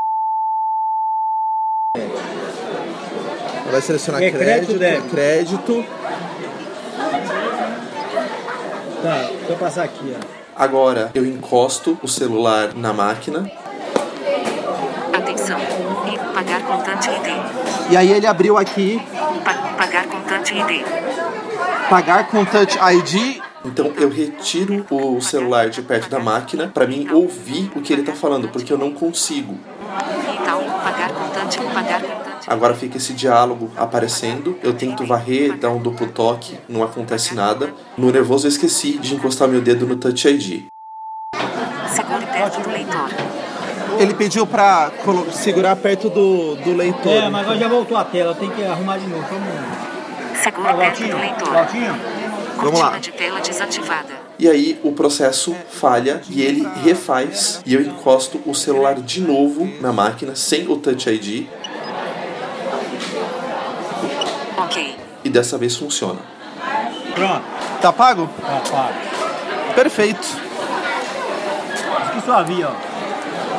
Vai 3.70 3.80
selecionar 3.80 4.20
É 4.20 4.30
crédito, 4.30 4.76
crédito, 4.76 5.10
crédito. 5.10 5.84
Tá, 9.02 9.22
deixa 9.22 9.52
eu 9.52 9.56
passar 9.56 9.84
aqui, 9.84 10.14
ó. 10.16 10.40
Agora 10.56 11.10
eu 11.14 11.24
encosto 11.24 11.96
o 12.02 12.08
celular 12.08 12.74
na 12.74 12.92
máquina 12.92 13.50
Atenção. 15.12 15.58
E 16.70 16.72
contante 16.72 17.10
ID. 17.10 17.90
e 17.90 17.96
aí 17.96 18.12
ele 18.12 18.26
abriu 18.26 18.56
aqui 18.56 19.02
Pa 19.44 19.54
pagar 19.76 20.06
contante 20.06 20.54
ID. 20.54 20.84
pagar 21.88 22.28
com 22.28 22.44
Touch 22.44 22.78
ID. 22.78 23.42
Então 23.64 23.92
eu 23.96 24.08
retiro 24.08 24.86
o 24.88 25.20
celular 25.20 25.68
de 25.68 25.82
perto 25.82 26.08
da 26.08 26.20
máquina 26.20 26.68
para 26.68 26.86
mim 26.86 27.08
ouvir 27.10 27.70
o 27.74 27.80
que 27.80 27.92
ele 27.92 28.02
tá 28.04 28.12
falando, 28.12 28.48
porque 28.48 28.72
eu 28.72 28.78
não 28.78 28.92
consigo. 28.92 29.58
Itaú, 30.32 30.62
pagar 30.82 31.10
contante, 31.12 31.58
pagar 31.58 32.00
contante. 32.00 32.48
Agora 32.48 32.74
fica 32.74 32.96
esse 32.98 33.12
diálogo 33.14 33.70
aparecendo. 33.76 34.56
Eu 34.62 34.72
tento 34.72 35.04
varrer, 35.04 35.58
dar 35.58 35.70
um 35.70 35.78
duplo 35.78 36.06
toque, 36.06 36.58
não 36.68 36.82
acontece 36.84 37.34
nada. 37.34 37.74
No 37.98 38.10
nervoso 38.12 38.46
eu 38.46 38.50
esqueci 38.50 38.96
de 38.98 39.14
encostar 39.14 39.48
meu 39.48 39.60
dedo 39.60 39.86
no 39.86 39.96
Touch 39.96 40.28
ID. 40.28 40.66
Segure 41.88 42.26
perto 42.26 42.60
do 42.62 42.70
leitor. 42.70 43.10
Ele 44.00 44.14
pediu 44.14 44.46
pra 44.46 44.90
segurar 45.32 45.76
perto 45.76 46.08
do, 46.08 46.56
do 46.56 46.74
leitor. 46.74 47.12
É, 47.12 47.28
mas 47.28 47.42
agora 47.42 47.58
já 47.58 47.68
voltou 47.68 47.96
a 47.98 48.04
tela, 48.04 48.34
tem 48.34 48.48
que 48.50 48.64
arrumar 48.64 48.96
de 48.98 49.06
novo. 49.06 49.22
Vamos. 49.30 50.40
Segure 50.42 50.68
Ó, 50.68 50.74
perto 50.74 51.02
do 51.06 51.16
leitor. 51.18 51.48
Vamos 52.56 52.80
lá. 52.80 52.90
Cortina 52.92 53.00
de 53.00 53.12
tela 53.12 53.40
desativada. 53.40 54.14
E 54.38 54.48
aí 54.48 54.80
o 54.82 54.92
processo 54.92 55.54
falha 55.68 56.22
e 56.30 56.40
ele 56.40 56.66
refaz 56.82 57.60
e 57.66 57.74
eu 57.74 57.82
encosto 57.82 58.40
o 58.46 58.54
celular 58.54 58.94
de 58.94 59.20
novo 59.20 59.70
na 59.82 59.92
máquina 59.92 60.34
sem 60.34 60.66
o 60.66 60.76
Touch 60.78 61.08
ID 61.10 61.46
Ok. 64.56 64.96
e 65.24 65.28
dessa 65.28 65.58
vez 65.58 65.76
funciona. 65.76 66.20
Pronto, 67.14 67.42
Tá 67.82 67.92
pago? 67.92 68.30
tá 68.40 68.62
pago. 68.70 68.94
Perfeito. 69.74 70.26
Aqui 72.06 72.20
sua 72.24 72.42
via, 72.42 72.68
ó. 72.68 72.89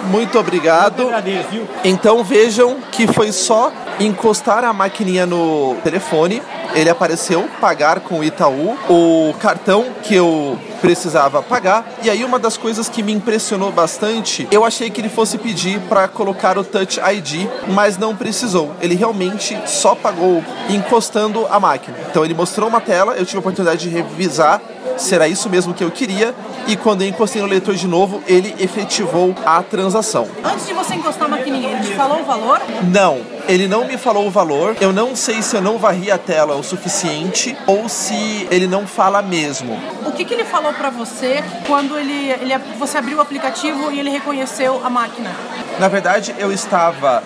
Muito 0.06 0.38
obrigado. 0.40 1.04
agradeço? 1.04 1.68
Então 1.84 2.24
vejam 2.24 2.78
que 2.92 3.08
foi 3.08 3.32
só 3.32 3.72
encostar 4.00 4.64
a 4.64 4.74
maquininha 4.74 5.26
no 5.26 5.76
telefone 5.84 6.42
ele 6.74 6.90
apareceu 6.90 7.48
pagar 7.60 8.00
com 8.00 8.20
o 8.20 8.24
Itaú 8.24 8.78
o 8.90 9.34
cartão 9.40 9.88
que 10.04 10.16
eu 10.16 10.58
precisava 10.80 11.42
pagar. 11.42 11.86
E 12.02 12.10
aí 12.10 12.24
uma 12.24 12.40
das 12.40 12.58
coisas 12.58 12.90
que 12.90 13.04
me 13.04 13.12
impressionou 13.12 13.72
bastante, 13.72 14.48
eu 14.52 14.66
achei 14.66 14.90
que 14.90 15.02
ele 15.02 15.10
fosse 15.10 15.38
pedir 15.38 15.80
para 15.82 16.08
colocar 16.08 16.58
o 16.58 16.64
Touch 16.64 17.00
ID, 17.00 17.48
mas 17.70 17.98
não 17.98 18.16
precisou. 18.16 18.72
Ele 18.82 18.96
realmente 18.96 19.58
só 19.66 19.94
pagou 19.94 20.44
encostando 20.70 21.46
a 21.50 21.60
máquina. 21.60 21.98
Então 22.10 22.26
ele 22.26 22.34
mostrou 22.34 22.68
uma 22.68 22.82
tela, 22.82 23.14
eu 23.14 23.26
tive 23.26 23.38
a 23.38 23.40
oportunidade 23.40 23.82
de 23.82 23.90
revisar 23.90 24.62
se 25.02 25.16
era 25.16 25.28
isso 25.28 25.50
mesmo 25.50 25.74
que 25.74 25.84
eu 25.84 25.92
queria 25.92 26.34
e 26.68 26.76
quando 26.76 27.02
eu 27.02 27.08
encostei 27.08 27.42
no 27.42 27.48
leitor 27.48 27.76
de 27.76 27.88
novo, 27.88 28.24
ele 28.28 28.56
efetivou 28.60 29.36
a 29.46 29.62
transação. 29.64 30.28
Antes 30.44 30.68
de 30.68 30.74
você 30.74 30.96
encostar 30.96 31.26
a 31.26 31.30
maquininha, 31.30 31.72
ele 31.72 31.88
te 31.88 31.96
falou 31.96 32.22
o 32.22 32.24
valor? 32.24 32.62
Não, 32.84 33.20
ele 33.48 33.68
não 33.68 33.86
me 33.86 33.98
falou 33.98 34.28
o 34.28 34.32
valor. 34.32 34.78
Eu 34.80 34.94
não 34.94 35.16
sei 35.16 35.42
se 35.42 35.56
eu 35.56 35.62
não 35.62 35.78
varri 35.78 36.12
a 36.12 36.18
tela 36.18 36.56
o 36.56 36.64
suficiente 36.64 37.58
ou 37.66 37.90
se 37.90 38.48
ele 38.52 38.68
não 38.68 38.86
fala 38.86 39.22
mesmo. 39.22 39.78
O 40.06 40.12
que, 40.12 40.24
que 40.24 40.34
ele 40.34 40.46
falou 40.46 40.74
para 40.74 40.90
você 40.90 41.44
quando 41.66 41.98
ele, 41.98 42.30
ele, 42.32 42.58
você 42.78 42.98
abriu 42.98 43.18
o 43.18 43.22
aplicativo 43.22 43.92
e 43.92 44.00
ele 44.00 44.10
reconheceu 44.10 44.82
a 44.84 44.90
máquina? 44.90 45.32
Na 45.80 45.88
verdade, 45.88 46.36
eu 46.38 46.52
estava 46.52 47.24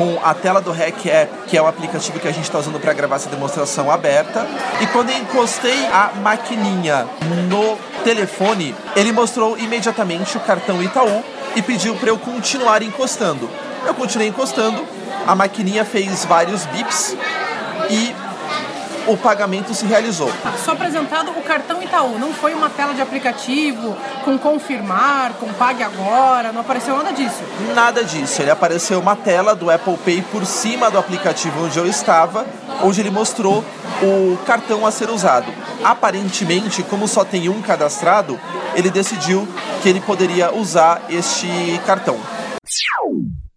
com 0.00 0.18
a 0.24 0.32
tela 0.32 0.62
do 0.62 0.72
Rec 0.72 1.04
App, 1.04 1.30
que 1.46 1.58
é 1.58 1.60
o 1.60 1.66
aplicativo 1.66 2.18
que 2.18 2.26
a 2.26 2.32
gente 2.32 2.44
está 2.44 2.58
usando 2.58 2.80
para 2.80 2.94
gravar 2.94 3.16
essa 3.16 3.28
demonstração 3.28 3.90
aberta. 3.90 4.46
E 4.80 4.86
quando 4.86 5.10
eu 5.10 5.18
encostei 5.18 5.76
a 5.92 6.12
maquininha 6.22 7.06
no 7.50 7.76
telefone, 8.02 8.74
ele 8.96 9.12
mostrou 9.12 9.58
imediatamente 9.58 10.38
o 10.38 10.40
cartão 10.40 10.82
Itaú 10.82 11.22
e 11.54 11.60
pediu 11.60 11.94
para 11.96 12.08
eu 12.08 12.16
continuar 12.16 12.82
encostando. 12.82 13.46
Eu 13.86 13.92
continuei 13.92 14.28
encostando, 14.28 14.82
a 15.26 15.34
maquininha 15.34 15.84
fez 15.84 16.24
vários 16.24 16.64
bips 16.64 17.14
e 17.90 18.14
o 19.12 19.16
pagamento 19.16 19.74
se 19.74 19.84
realizou. 19.86 20.30
Só 20.64 20.72
apresentado 20.72 21.30
o 21.30 21.42
cartão 21.42 21.82
Itaú, 21.82 22.18
não 22.18 22.32
foi 22.32 22.54
uma 22.54 22.70
tela 22.70 22.94
de 22.94 23.02
aplicativo 23.02 23.96
com 24.24 24.38
confirmar, 24.38 25.32
com 25.34 25.52
pague 25.54 25.82
agora, 25.82 26.52
não 26.52 26.60
apareceu 26.60 26.96
nada 26.96 27.12
disso. 27.12 27.42
Nada 27.74 28.04
disso. 28.04 28.40
Ele 28.40 28.50
apareceu 28.50 29.00
uma 29.00 29.16
tela 29.16 29.54
do 29.54 29.70
Apple 29.70 29.96
Pay 29.98 30.22
por 30.22 30.46
cima 30.46 30.90
do 30.90 30.98
aplicativo 30.98 31.64
onde 31.64 31.78
eu 31.78 31.86
estava, 31.86 32.46
onde 32.82 33.00
ele 33.00 33.10
mostrou 33.10 33.64
o 34.02 34.38
cartão 34.46 34.86
a 34.86 34.90
ser 34.90 35.10
usado. 35.10 35.52
Aparentemente, 35.82 36.82
como 36.82 37.08
só 37.08 37.24
tem 37.24 37.48
um 37.48 37.60
cadastrado, 37.60 38.38
ele 38.74 38.90
decidiu 38.90 39.48
que 39.82 39.88
ele 39.88 40.00
poderia 40.00 40.54
usar 40.54 41.02
este 41.08 41.80
cartão. 41.86 42.18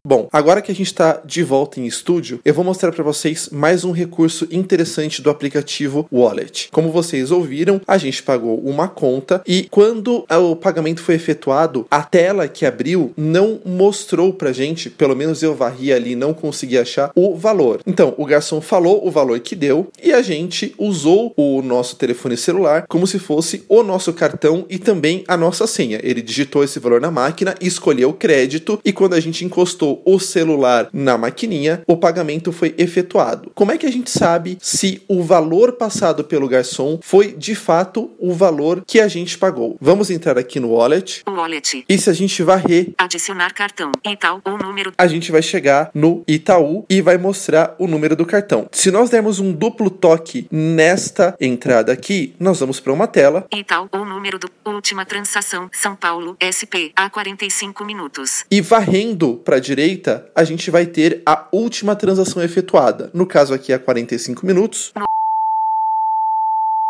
Bom, 0.06 0.28
agora 0.34 0.62
que 0.62 0.70
a 0.70 0.76
gente 0.76 0.88
está 0.88 1.22
de 1.24 1.44
volta 1.44 1.80
em 1.80 1.86
estúdio, 1.86 2.42
eu 2.44 2.54
vou 2.54 2.66
mostrar 2.66 2.92
para 2.92 3.06
vocês 3.06 3.48
mais 3.54 3.86
um 3.86 3.94
recurso 3.94 4.46
interessante 4.52 5.22
do 5.22 5.30
aplicativo 5.30 6.06
Wallet. 6.12 6.68
Como 6.74 6.92
vocês 6.92 7.32
ouviram, 7.32 7.80
a 7.88 7.98
gente 7.98 8.22
pagou 8.22 8.60
uma 8.60 8.90
conta 8.90 9.42
e 9.48 9.66
quando 9.72 10.26
o 10.30 10.56
pagamento 10.58 11.02
foi 11.02 11.16
efetuado, 11.16 11.88
a 11.90 12.04
tela 12.04 12.50
que 12.50 12.66
abriu 12.66 13.14
não 13.16 13.62
mostrou 13.64 14.34
pra 14.34 14.52
gente, 14.52 14.90
pelo 14.90 15.16
menos 15.16 15.42
eu 15.42 15.56
varri 15.56 15.94
ali, 15.94 16.18
não 16.18 16.34
consegui 16.34 16.78
achar 16.78 17.10
o 17.16 17.38
valor. 17.38 17.80
Então, 17.88 18.14
o 18.18 18.26
garçom 18.26 18.60
falou 18.60 19.08
o 19.08 19.10
valor 19.10 19.40
que 19.40 19.56
deu 19.56 19.88
e 20.04 20.12
a 20.12 20.22
gente 20.22 20.76
usou 20.78 21.34
o 21.38 21.62
nosso 21.62 21.96
telefone 21.96 22.36
celular 22.36 22.84
como 22.90 23.08
se 23.08 23.20
fosse 23.20 23.64
o 23.70 23.82
nosso 23.82 24.12
cartão 24.12 24.66
e 24.70 24.78
também 24.78 25.24
a 25.30 25.38
nossa 25.38 25.66
senha. 25.66 26.02
Ele 26.04 26.22
digitou 26.22 26.62
esse 26.62 26.78
valor 26.78 27.00
na 27.00 27.10
máquina, 27.10 27.56
escolheu 27.62 28.10
o 28.10 28.14
crédito 28.14 28.78
e 28.84 28.92
quando 28.92 29.14
a 29.14 29.20
gente 29.22 29.46
encostou 29.46 29.93
o 30.06 30.20
celular 30.20 30.90
na 30.94 31.18
maquininha, 31.18 31.84
o 31.88 31.98
pagamento 31.98 32.52
foi 32.52 32.74
efetuado. 32.78 33.52
Como 33.54 33.72
é 33.72 33.78
que 33.78 33.86
a 33.86 33.92
gente 33.92 34.10
sabe 34.10 34.58
se 34.62 35.02
o 35.08 35.22
valor 35.24 35.74
passado 35.74 36.24
pelo 36.24 36.48
garçom 36.48 37.00
foi 37.02 37.34
de 37.34 37.56
fato 37.56 38.12
o 38.20 38.34
valor 38.34 38.84
que 38.86 39.00
a 39.00 39.08
gente 39.08 39.38
pagou? 39.38 39.78
Vamos 39.80 40.10
entrar 40.10 40.38
aqui 40.38 40.60
no 40.60 40.72
wallet. 40.74 41.22
Wallet. 41.28 41.86
E 41.88 41.98
se 41.98 42.10
a 42.10 42.14
gente 42.14 42.42
varrer, 42.44 42.94
Adicionar 42.98 43.54
cartão. 43.54 43.92
Itaú 44.06 44.42
ou 44.46 44.58
número. 44.58 44.92
a 44.98 45.08
gente 45.08 45.32
vai 45.32 45.42
chegar 45.42 45.92
no 45.94 46.24
Itaú 46.28 46.86
e 46.90 47.02
vai 47.02 47.18
mostrar 47.18 47.76
o 47.78 47.88
número 47.88 48.16
do 48.16 48.26
cartão. 48.26 48.68
Se 48.72 48.92
nós 48.92 49.10
dermos 49.10 49.40
um 49.40 49.52
duplo 49.52 49.90
toque 49.90 50.48
nesta 50.52 51.36
entrada 51.40 51.92
aqui, 51.92 52.34
nós 52.40 52.60
vamos 52.60 52.80
para 52.80 52.94
uma 52.94 53.08
tela 53.08 53.46
Itaú 53.54 53.88
ou 53.92 54.06
número 54.06 54.40
do. 54.40 54.50
Última 54.66 55.06
transação. 55.06 55.70
São 55.74 55.96
Paulo. 55.96 56.38
SP. 56.40 56.92
Há 56.96 57.10
45 57.10 57.84
minutos. 57.86 58.46
e 58.50 58.62
varrendo 58.62 59.42
para 59.44 59.58
a 59.58 59.60
direita, 59.84 60.30
a 60.34 60.44
gente 60.44 60.72
vai 60.72 60.86
ter 60.86 61.22
a 61.26 61.48
última 61.52 61.96
transação 61.96 62.42
efetuada. 62.42 63.10
No 63.14 63.26
caso 63.26 63.54
aqui, 63.54 63.74
há 63.74 63.80
45 63.80 64.46
minutos, 64.46 64.94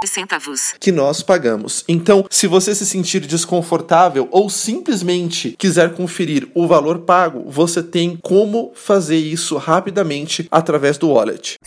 Centavos. 0.06 0.74
que 0.82 0.92
nós 0.92 1.24
pagamos. 1.24 1.84
Então, 1.88 2.26
se 2.30 2.46
você 2.46 2.76
se 2.76 2.86
sentir 2.86 3.22
desconfortável 3.22 4.28
ou 4.32 4.50
simplesmente 4.50 5.56
quiser 5.58 5.94
conferir 5.94 6.50
o 6.54 6.68
valor 6.68 7.00
pago, 7.00 7.50
você 7.50 7.82
tem 7.82 8.18
como 8.22 8.74
fazer 8.76 9.18
isso 9.18 9.56
rapidamente 9.58 10.46
através 10.52 10.98
do 10.98 11.10
wallet. 11.10 11.58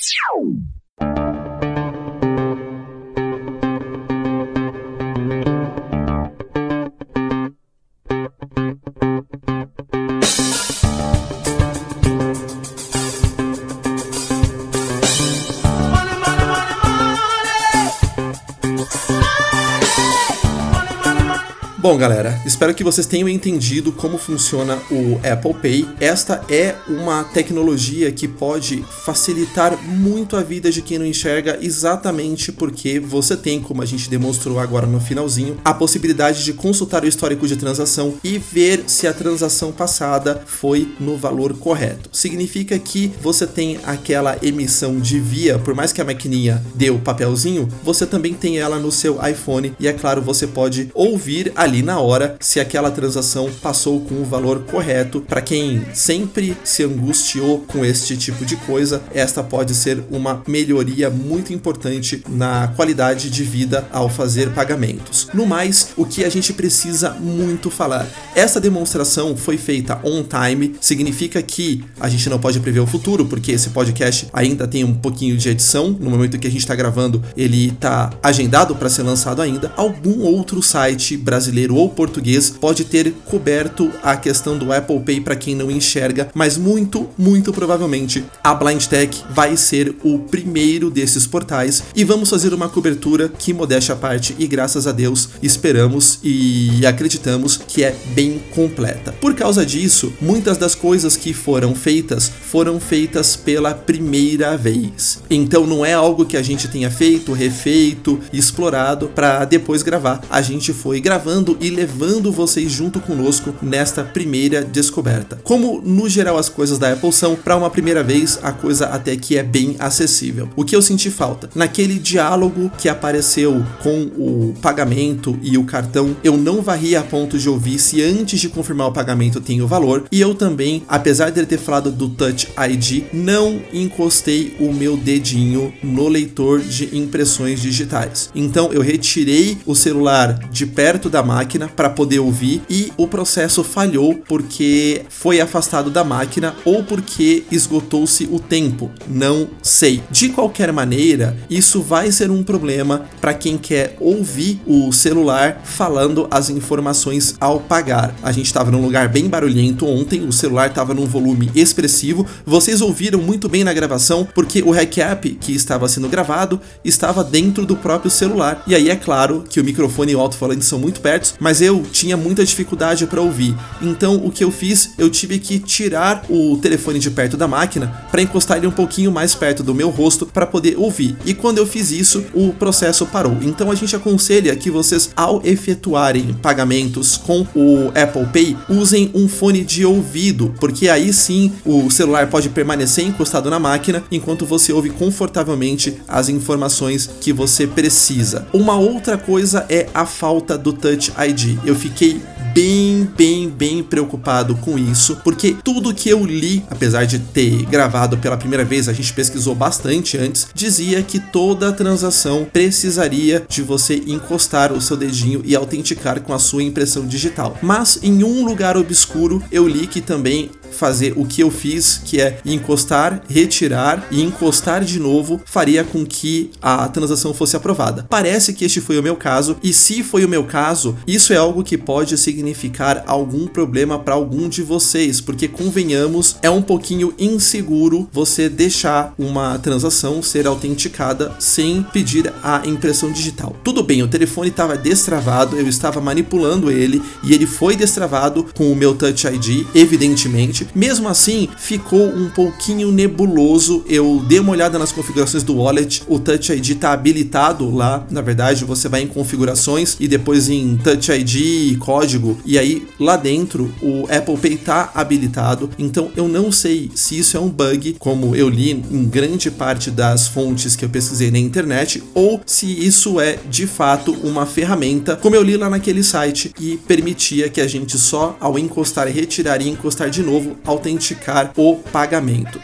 Bom, 21.88 21.96
galera, 21.96 22.42
espero 22.44 22.74
que 22.74 22.82
vocês 22.82 23.06
tenham 23.06 23.28
entendido 23.28 23.92
como 23.92 24.18
funciona 24.18 24.76
o 24.90 25.20
Apple 25.24 25.54
Pay. 25.54 25.88
Esta 26.00 26.44
é 26.50 26.74
uma 26.88 27.22
tecnologia 27.22 28.10
que 28.10 28.26
pode 28.26 28.84
facilitar 29.04 29.80
muito 29.84 30.36
a 30.36 30.42
vida 30.42 30.68
de 30.68 30.82
quem 30.82 30.98
não 30.98 31.06
enxerga, 31.06 31.60
exatamente 31.62 32.50
porque 32.50 32.98
você 32.98 33.36
tem, 33.36 33.60
como 33.60 33.82
a 33.82 33.86
gente 33.86 34.10
demonstrou 34.10 34.58
agora 34.58 34.84
no 34.84 34.98
finalzinho, 34.98 35.58
a 35.64 35.72
possibilidade 35.72 36.42
de 36.42 36.52
consultar 36.52 37.04
o 37.04 37.06
histórico 37.06 37.46
de 37.46 37.54
transação 37.56 38.14
e 38.24 38.36
ver 38.36 38.82
se 38.88 39.06
a 39.06 39.14
transação 39.14 39.70
passada 39.70 40.42
foi 40.44 40.92
no 40.98 41.16
valor 41.16 41.56
correto. 41.56 42.10
Significa 42.12 42.76
que 42.80 43.12
você 43.22 43.46
tem 43.46 43.78
aquela 43.84 44.36
emissão 44.42 44.98
de 44.98 45.20
via, 45.20 45.56
por 45.56 45.72
mais 45.72 45.92
que 45.92 46.00
a 46.00 46.04
maquininha 46.04 46.60
dê 46.74 46.90
o 46.90 46.98
papelzinho, 46.98 47.68
você 47.84 48.04
também 48.04 48.34
tem 48.34 48.58
ela 48.58 48.80
no 48.80 48.90
seu 48.90 49.24
iPhone 49.24 49.72
e 49.78 49.86
é 49.86 49.92
claro, 49.92 50.20
você 50.20 50.48
pode 50.48 50.90
ouvir 50.92 51.52
ali 51.54 51.75
na 51.82 52.00
hora 52.00 52.36
se 52.40 52.60
aquela 52.60 52.90
transação 52.90 53.50
passou 53.62 54.00
com 54.00 54.16
o 54.16 54.24
valor 54.24 54.60
correto. 54.64 55.20
Para 55.20 55.40
quem 55.40 55.84
sempre 55.92 56.56
se 56.64 56.82
angustiou 56.82 57.60
com 57.66 57.84
este 57.84 58.16
tipo 58.16 58.44
de 58.44 58.56
coisa, 58.56 59.02
esta 59.14 59.42
pode 59.42 59.74
ser 59.74 60.02
uma 60.10 60.42
melhoria 60.46 61.10
muito 61.10 61.52
importante 61.52 62.22
na 62.28 62.68
qualidade 62.68 63.30
de 63.30 63.44
vida 63.44 63.86
ao 63.92 64.08
fazer 64.08 64.50
pagamentos. 64.50 65.28
No 65.32 65.46
mais, 65.46 65.88
o 65.96 66.04
que 66.04 66.24
a 66.24 66.28
gente 66.28 66.52
precisa 66.52 67.10
muito 67.10 67.70
falar. 67.70 68.06
Essa 68.34 68.60
demonstração 68.60 69.36
foi 69.36 69.56
feita 69.56 70.00
on 70.04 70.22
time, 70.22 70.74
significa 70.80 71.42
que 71.42 71.84
a 71.98 72.08
gente 72.08 72.28
não 72.28 72.38
pode 72.38 72.60
prever 72.60 72.80
o 72.80 72.86
futuro, 72.86 73.26
porque 73.26 73.52
esse 73.52 73.70
podcast 73.70 74.28
ainda 74.32 74.66
tem 74.66 74.84
um 74.84 74.94
pouquinho 74.94 75.36
de 75.36 75.48
edição. 75.48 75.96
No 75.98 76.10
momento 76.10 76.38
que 76.38 76.46
a 76.46 76.50
gente 76.50 76.60
está 76.60 76.74
gravando, 76.74 77.22
ele 77.36 77.68
está 77.68 78.10
agendado 78.22 78.74
para 78.74 78.88
ser 78.88 79.02
lançado 79.02 79.42
ainda. 79.42 79.72
Algum 79.76 80.20
outro 80.22 80.62
site 80.62 81.16
brasileiro 81.16 81.65
ou 81.70 81.88
português 81.88 82.50
pode 82.50 82.84
ter 82.84 83.12
coberto 83.24 83.90
a 84.02 84.16
questão 84.16 84.58
do 84.58 84.72
Apple 84.72 85.00
Pay 85.00 85.20
para 85.20 85.36
quem 85.36 85.54
não 85.54 85.70
enxerga, 85.70 86.28
mas 86.34 86.56
muito, 86.56 87.08
muito 87.16 87.52
provavelmente 87.52 88.24
a 88.42 88.54
Blind 88.54 88.84
Tech 88.84 89.24
vai 89.30 89.56
ser 89.56 89.94
o 90.02 90.18
primeiro 90.18 90.90
desses 90.90 91.26
portais 91.26 91.82
e 91.94 92.04
vamos 92.04 92.30
fazer 92.30 92.52
uma 92.54 92.68
cobertura 92.68 93.28
que 93.28 93.52
modéstia 93.52 93.94
à 93.94 93.96
parte 93.96 94.34
e 94.38 94.46
graças 94.46 94.86
a 94.86 94.92
Deus 94.92 95.30
esperamos 95.42 96.18
e 96.22 96.84
acreditamos 96.86 97.56
que 97.56 97.84
é 97.84 97.96
bem 98.14 98.40
completa. 98.54 99.12
Por 99.12 99.34
causa 99.34 99.64
disso, 99.64 100.12
muitas 100.20 100.56
das 100.56 100.74
coisas 100.74 101.16
que 101.16 101.32
foram 101.32 101.74
feitas 101.74 102.28
foram 102.28 102.78
feitas 102.80 103.36
pela 103.36 103.74
primeira 103.74 104.56
vez. 104.56 105.22
Então 105.28 105.66
não 105.66 105.84
é 105.84 105.92
algo 105.92 106.24
que 106.24 106.36
a 106.36 106.42
gente 106.42 106.68
tenha 106.68 106.90
feito, 106.90 107.32
refeito, 107.32 108.20
explorado 108.32 109.08
para 109.08 109.44
depois 109.44 109.82
gravar. 109.82 110.22
A 110.30 110.40
gente 110.42 110.72
foi 110.72 111.00
gravando 111.00 111.55
e 111.60 111.70
levando 111.70 112.32
vocês 112.32 112.70
junto 112.70 113.00
conosco 113.00 113.54
nesta 113.62 114.04
primeira 114.04 114.64
descoberta. 114.64 115.38
Como 115.42 115.80
no 115.84 116.08
geral 116.08 116.38
as 116.38 116.48
coisas 116.48 116.78
da 116.78 116.92
Apple 116.92 117.12
são, 117.12 117.34
para 117.36 117.56
uma 117.56 117.70
primeira 117.70 118.02
vez 118.02 118.38
a 118.42 118.52
coisa 118.52 118.86
até 118.86 119.16
que 119.16 119.36
é 119.36 119.42
bem 119.42 119.76
acessível. 119.78 120.48
O 120.56 120.64
que 120.64 120.74
eu 120.74 120.82
senti 120.82 121.10
falta? 121.10 121.48
Naquele 121.54 121.98
diálogo 121.98 122.70
que 122.78 122.88
apareceu 122.88 123.64
com 123.82 124.02
o 124.16 124.54
pagamento 124.60 125.38
e 125.42 125.56
o 125.56 125.64
cartão, 125.64 126.16
eu 126.22 126.36
não 126.36 126.62
varri 126.62 126.96
a 126.96 127.02
ponto 127.02 127.38
de 127.38 127.48
ouvir 127.48 127.78
se 127.78 128.02
antes 128.02 128.40
de 128.40 128.48
confirmar 128.48 128.88
o 128.88 128.92
pagamento 128.92 129.40
tem 129.40 129.62
o 129.62 129.66
valor, 129.66 130.04
e 130.10 130.20
eu 130.20 130.34
também, 130.34 130.82
apesar 130.88 131.30
de 131.30 131.40
ele 131.40 131.46
ter 131.46 131.58
falado 131.58 131.90
do 131.90 132.08
Touch 132.08 132.48
ID, 132.70 133.04
não 133.12 133.60
encostei 133.72 134.56
o 134.58 134.72
meu 134.72 134.96
dedinho 134.96 135.72
no 135.82 136.08
leitor 136.08 136.60
de 136.60 136.96
impressões 136.96 137.60
digitais. 137.60 138.30
Então 138.34 138.72
eu 138.72 138.80
retirei 138.80 139.58
o 139.64 139.74
celular 139.74 140.38
de 140.50 140.66
perto 140.66 141.08
da 141.08 141.22
máquina 141.22 141.45
para 141.74 141.88
poder 141.88 142.18
ouvir 142.18 142.62
e 142.68 142.92
o 142.96 143.06
processo 143.06 143.64
falhou 143.64 144.14
porque 144.28 145.02
foi 145.08 145.40
afastado 145.40 145.90
da 145.90 146.04
máquina 146.04 146.54
ou 146.64 146.82
porque 146.84 147.44
esgotou-se 147.50 148.28
o 148.30 148.38
tempo, 148.38 148.90
não 149.08 149.48
sei. 149.62 150.02
De 150.10 150.28
qualquer 150.28 150.72
maneira, 150.72 151.36
isso 151.48 151.80
vai 151.80 152.10
ser 152.10 152.30
um 152.30 152.42
problema 152.42 153.06
para 153.20 153.34
quem 153.34 153.56
quer 153.56 153.96
ouvir 154.00 154.60
o 154.66 154.92
celular 154.92 155.62
falando 155.64 156.26
as 156.30 156.50
informações 156.50 157.34
ao 157.40 157.60
pagar. 157.60 158.14
A 158.22 158.32
gente 158.32 158.46
estava 158.46 158.70
num 158.70 158.82
lugar 158.82 159.08
bem 159.08 159.28
barulhento 159.28 159.86
ontem, 159.86 160.24
o 160.24 160.32
celular 160.32 160.68
estava 160.68 160.94
num 160.94 161.06
volume 161.06 161.50
expressivo. 161.54 162.26
Vocês 162.44 162.80
ouviram 162.80 163.20
muito 163.20 163.48
bem 163.48 163.64
na 163.64 163.72
gravação 163.72 164.26
porque 164.34 164.62
o 164.62 164.70
recap 164.70 165.30
que 165.40 165.52
estava 165.52 165.88
sendo 165.88 166.08
gravado 166.08 166.60
estava 166.84 167.22
dentro 167.22 167.64
do 167.64 167.76
próprio 167.76 168.10
celular. 168.10 168.62
E 168.66 168.74
aí 168.74 168.90
é 168.90 168.96
claro 168.96 169.44
que 169.48 169.60
o 169.60 169.64
microfone 169.64 170.12
e 170.12 170.16
o 170.16 170.20
alto-falante 170.20 170.64
são 170.64 170.78
muito 170.78 171.00
perto, 171.00 171.25
mas 171.38 171.60
eu 171.60 171.82
tinha 171.90 172.16
muita 172.16 172.44
dificuldade 172.44 173.06
para 173.06 173.20
ouvir. 173.20 173.54
Então 173.80 174.16
o 174.24 174.30
que 174.30 174.44
eu 174.44 174.50
fiz, 174.50 174.90
eu 174.98 175.10
tive 175.10 175.38
que 175.38 175.58
tirar 175.58 176.24
o 176.28 176.56
telefone 176.58 176.98
de 176.98 177.10
perto 177.10 177.36
da 177.36 177.48
máquina 177.48 178.06
para 178.10 178.22
encostar 178.22 178.58
ele 178.58 178.66
um 178.66 178.72
pouquinho 178.72 179.10
mais 179.10 179.34
perto 179.34 179.62
do 179.62 179.74
meu 179.74 179.90
rosto 179.90 180.26
para 180.26 180.46
poder 180.46 180.76
ouvir. 180.76 181.16
E 181.24 181.34
quando 181.34 181.58
eu 181.58 181.66
fiz 181.66 181.90
isso, 181.90 182.24
o 182.34 182.52
processo 182.52 183.06
parou. 183.06 183.36
Então 183.42 183.70
a 183.70 183.74
gente 183.74 183.94
aconselha 183.94 184.54
que 184.56 184.70
vocês 184.70 185.10
ao 185.16 185.40
efetuarem 185.44 186.34
pagamentos 186.34 187.16
com 187.16 187.46
o 187.54 187.88
Apple 187.88 188.26
Pay, 188.32 188.56
usem 188.68 189.10
um 189.14 189.28
fone 189.28 189.64
de 189.64 189.84
ouvido, 189.84 190.54
porque 190.60 190.88
aí 190.88 191.12
sim 191.12 191.52
o 191.64 191.90
celular 191.90 192.28
pode 192.28 192.48
permanecer 192.48 193.04
encostado 193.04 193.50
na 193.50 193.58
máquina 193.58 194.04
enquanto 194.10 194.46
você 194.46 194.72
ouve 194.72 194.90
confortavelmente 194.90 195.98
as 196.06 196.28
informações 196.28 197.08
que 197.20 197.32
você 197.32 197.66
precisa. 197.66 198.46
Uma 198.52 198.76
outra 198.76 199.16
coisa 199.16 199.66
é 199.68 199.88
a 199.94 200.06
falta 200.06 200.56
do 200.56 200.72
Touch 200.72 201.12
ID. 201.18 201.58
Eu 201.64 201.74
fiquei 201.74 202.20
bem, 202.56 203.06
bem, 203.16 203.50
bem 203.50 203.82
preocupado 203.82 204.56
com 204.56 204.78
isso, 204.78 205.20
porque 205.22 205.54
tudo 205.62 205.94
que 205.94 206.08
eu 206.08 206.24
li, 206.24 206.64
apesar 206.70 207.04
de 207.04 207.18
ter 207.18 207.66
gravado 207.66 208.16
pela 208.16 208.36
primeira 208.36 208.64
vez, 208.64 208.88
a 208.88 208.94
gente 208.94 209.12
pesquisou 209.12 209.54
bastante 209.54 210.16
antes, 210.16 210.48
dizia 210.54 211.02
que 211.02 211.18
toda 211.18 211.72
transação 211.72 212.46
precisaria 212.50 213.44
de 213.46 213.60
você 213.60 214.02
encostar 214.06 214.72
o 214.72 214.80
seu 214.80 214.96
dedinho 214.96 215.42
e 215.44 215.54
autenticar 215.54 216.20
com 216.22 216.32
a 216.32 216.38
sua 216.38 216.62
impressão 216.62 217.06
digital. 217.06 217.58
Mas 217.60 217.98
em 218.02 218.24
um 218.24 218.42
lugar 218.44 218.76
obscuro 218.76 219.42
eu 219.52 219.68
li 219.68 219.86
que 219.86 220.00
também 220.00 220.50
fazer 220.72 221.14
o 221.16 221.24
que 221.24 221.42
eu 221.42 221.50
fiz, 221.50 222.00
que 222.04 222.20
é 222.20 222.38
encostar, 222.44 223.22
retirar 223.28 224.06
e 224.10 224.22
encostar 224.22 224.84
de 224.84 224.98
novo, 224.98 225.40
faria 225.44 225.84
com 225.84 226.04
que 226.04 226.50
a 226.60 226.88
transação 226.88 227.32
fosse 227.32 227.56
aprovada. 227.56 228.06
Parece 228.08 228.52
que 228.52 228.64
este 228.64 228.80
foi 228.80 228.98
o 228.98 229.02
meu 229.02 229.16
caso, 229.16 229.56
e 229.62 229.72
se 229.72 230.02
foi 230.02 230.24
o 230.24 230.28
meu 230.28 230.44
caso, 230.44 230.96
isso 231.06 231.32
é 231.32 231.36
algo 231.36 231.62
que 231.62 231.78
pode 231.78 232.16
significar 232.18 233.04
algum 233.06 233.46
problema 233.46 233.98
para 233.98 234.14
algum 234.14 234.48
de 234.48 234.62
vocês, 234.62 235.20
porque 235.20 235.48
convenhamos, 235.48 236.36
é 236.42 236.50
um 236.50 236.62
pouquinho 236.62 237.14
inseguro 237.18 238.08
você 238.12 238.48
deixar 238.48 239.14
uma 239.18 239.58
transação 239.58 240.22
ser 240.22 240.46
autenticada 240.46 241.34
sem 241.38 241.82
pedir 241.92 242.32
a 242.42 242.62
impressão 242.66 243.10
digital. 243.10 243.56
Tudo 243.64 243.82
bem, 243.82 244.02
o 244.02 244.08
telefone 244.08 244.50
estava 244.50 244.76
destravado, 244.76 245.56
eu 245.56 245.68
estava 245.68 246.00
manipulando 246.00 246.70
ele 246.70 247.02
e 247.22 247.32
ele 247.32 247.46
foi 247.46 247.76
destravado 247.76 248.46
com 248.54 248.70
o 248.70 248.76
meu 248.76 248.94
Touch 248.94 249.26
ID, 249.26 249.66
evidentemente. 249.74 250.55
Mesmo 250.74 251.08
assim, 251.08 251.48
ficou 251.58 252.06
um 252.06 252.30
pouquinho 252.30 252.92
nebuloso. 252.92 253.84
Eu 253.88 254.24
dei 254.26 254.38
uma 254.38 254.52
olhada 254.52 254.78
nas 254.78 254.92
configurações 254.92 255.42
do 255.42 255.56
wallet, 255.56 256.02
o 256.08 256.18
Touch 256.18 256.52
ID 256.52 256.70
está 256.70 256.92
habilitado 256.92 257.68
lá. 257.74 258.06
Na 258.10 258.20
verdade, 258.20 258.64
você 258.64 258.88
vai 258.88 259.02
em 259.02 259.06
configurações 259.06 259.96
e 259.98 260.06
depois 260.06 260.48
em 260.48 260.76
Touch 260.76 261.10
ID 261.12 261.78
código 261.78 262.38
e 262.44 262.58
aí 262.58 262.86
lá 262.98 263.16
dentro 263.16 263.72
o 263.82 264.04
Apple 264.10 264.36
Pay 264.36 264.54
está 264.54 264.90
habilitado. 264.94 265.70
Então 265.78 266.10
eu 266.16 266.28
não 266.28 266.50
sei 266.52 266.90
se 266.94 267.18
isso 267.18 267.36
é 267.36 267.40
um 267.40 267.48
bug, 267.48 267.96
como 267.98 268.34
eu 268.34 268.48
li 268.48 268.70
em 268.70 269.04
grande 269.04 269.50
parte 269.50 269.90
das 269.90 270.26
fontes 270.26 270.76
que 270.76 270.84
eu 270.84 270.88
pesquisei 270.88 271.30
na 271.30 271.38
internet, 271.38 272.02
ou 272.14 272.40
se 272.46 272.66
isso 272.66 273.20
é 273.20 273.38
de 273.48 273.66
fato 273.66 274.12
uma 274.22 274.46
ferramenta, 274.46 275.16
como 275.16 275.34
eu 275.34 275.42
li 275.42 275.56
lá 275.56 275.68
naquele 275.68 276.02
site, 276.02 276.50
que 276.54 276.76
permitia 276.76 277.48
que 277.48 277.60
a 277.60 277.66
gente 277.66 277.98
só 277.98 278.36
ao 278.40 278.58
encostar 278.58 279.08
e 279.08 279.12
retirar 279.12 279.60
e 279.60 279.68
encostar 279.68 280.10
de 280.10 280.22
novo 280.22 280.45
autenticar 280.64 281.52
o 281.56 281.76
pagamento. 281.76 282.60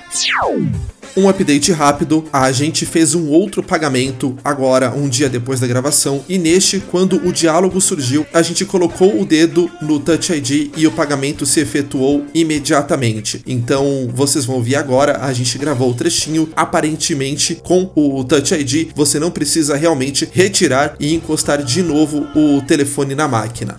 Um 1.15 1.29
update 1.29 1.71
rápido, 1.73 2.25
a 2.33 2.51
gente 2.51 2.87
fez 2.87 3.15
um 3.15 3.29
outro 3.29 3.63
pagamento 3.63 4.35
agora, 4.43 4.91
um 4.95 5.07
dia 5.11 5.29
depois 5.29 5.61
da 5.61 5.67
gravação, 5.67 6.25
e 6.27 6.39
neste, 6.39 6.81
quando 6.81 7.17
o 7.27 7.31
diálogo 7.31 7.79
surgiu, 7.83 8.27
a 8.33 8.41
gente 8.41 8.65
colocou 8.65 9.21
o 9.21 9.27
dedo 9.27 9.71
no 9.83 10.01
Touch 10.01 10.33
ID 10.33 10.71
e 10.75 10.87
o 10.87 10.91
pagamento 10.91 11.45
se 11.45 11.61
efetuou 11.61 12.25
imediatamente. 12.33 13.43
Então, 13.47 14.09
vocês 14.15 14.47
vão 14.47 14.57
ouvir 14.57 14.77
agora, 14.77 15.19
a 15.23 15.31
gente 15.35 15.59
gravou 15.59 15.91
o 15.91 15.95
trechinho, 15.95 16.49
aparentemente 16.57 17.57
com 17.57 17.91
o 17.95 18.25
Touch 18.25 18.55
ID, 18.55 18.93
você 18.95 19.21
não 19.21 19.31
precisa 19.31 19.77
realmente 19.77 20.27
retirar 20.33 20.97
e 20.99 21.15
encostar 21.15 21.63
de 21.63 21.83
novo 21.83 22.27
o 22.35 22.63
telefone 22.63 23.15
na 23.15 23.29
máquina. 23.29 23.79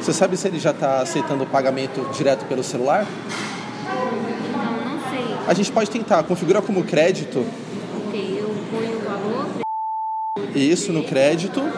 Você 0.00 0.12
sabe 0.14 0.38
se 0.38 0.48
ele 0.48 0.58
já 0.58 0.70
está 0.70 1.02
aceitando 1.02 1.44
o 1.44 1.46
pagamento 1.46 2.00
direto 2.16 2.46
pelo 2.46 2.64
celular? 2.64 3.06
A 5.48 5.54
gente 5.54 5.72
pode 5.72 5.88
tentar 5.90 6.22
configurar 6.24 6.60
como 6.62 6.84
crédito 6.84 7.38
Ok, 8.06 8.38
eu 8.38 8.48
ponho 8.70 8.98
o 8.98 9.00
valor 9.00 9.46
isso 10.54 10.92
no 10.92 11.02
crédito. 11.04 11.60
no 11.60 11.70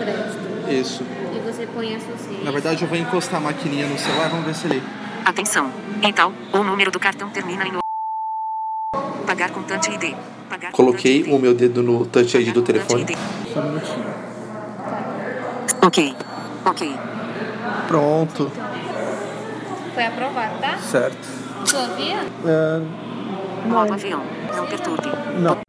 crédito. 0.00 0.70
Isso. 0.70 1.02
E 1.34 1.38
você 1.40 1.66
põe 1.66 1.94
a 1.94 2.00
sua. 2.00 2.14
Na 2.44 2.50
verdade, 2.50 2.82
eu 2.82 2.88
vou 2.88 2.96
encostar 2.96 3.36
a 3.36 3.40
maquininha 3.40 3.86
no 3.86 3.98
celular, 3.98 4.28
vamos 4.30 4.46
ver 4.46 4.54
se 4.54 4.66
ele. 4.66 4.82
Atenção. 5.24 5.70
Então, 6.02 6.32
o 6.52 6.62
número 6.62 6.90
do 6.90 6.98
cartão 6.98 7.28
termina 7.28 7.66
em. 7.66 7.72
Pagar 9.26 9.50
com 9.50 9.62
Touch 9.64 9.90
ID. 9.90 10.14
Pagar 10.48 10.72
Coloquei 10.72 11.18
Touch 11.20 11.30
ID. 11.30 11.36
o 11.36 11.42
meu 11.42 11.54
dedo 11.54 11.82
no 11.82 12.06
Touch 12.06 12.36
ID 12.36 12.52
do 12.54 12.62
telefone. 12.62 13.04
Só 13.52 13.60
um 13.60 13.64
minutinho. 13.64 14.06
Ok. 15.82 16.16
Ok. 16.64 16.96
Pronto, 17.86 18.50
Foi 19.94 20.04
aprovado, 20.04 20.58
tá? 20.60 20.78
certo. 20.78 21.47
Sua 21.64 21.86
via? 21.88 22.20
Modo 23.66 23.92
avião. 23.92 24.37
Não 24.58 24.66
perturbe. 24.66 25.08
Não. 25.40 25.60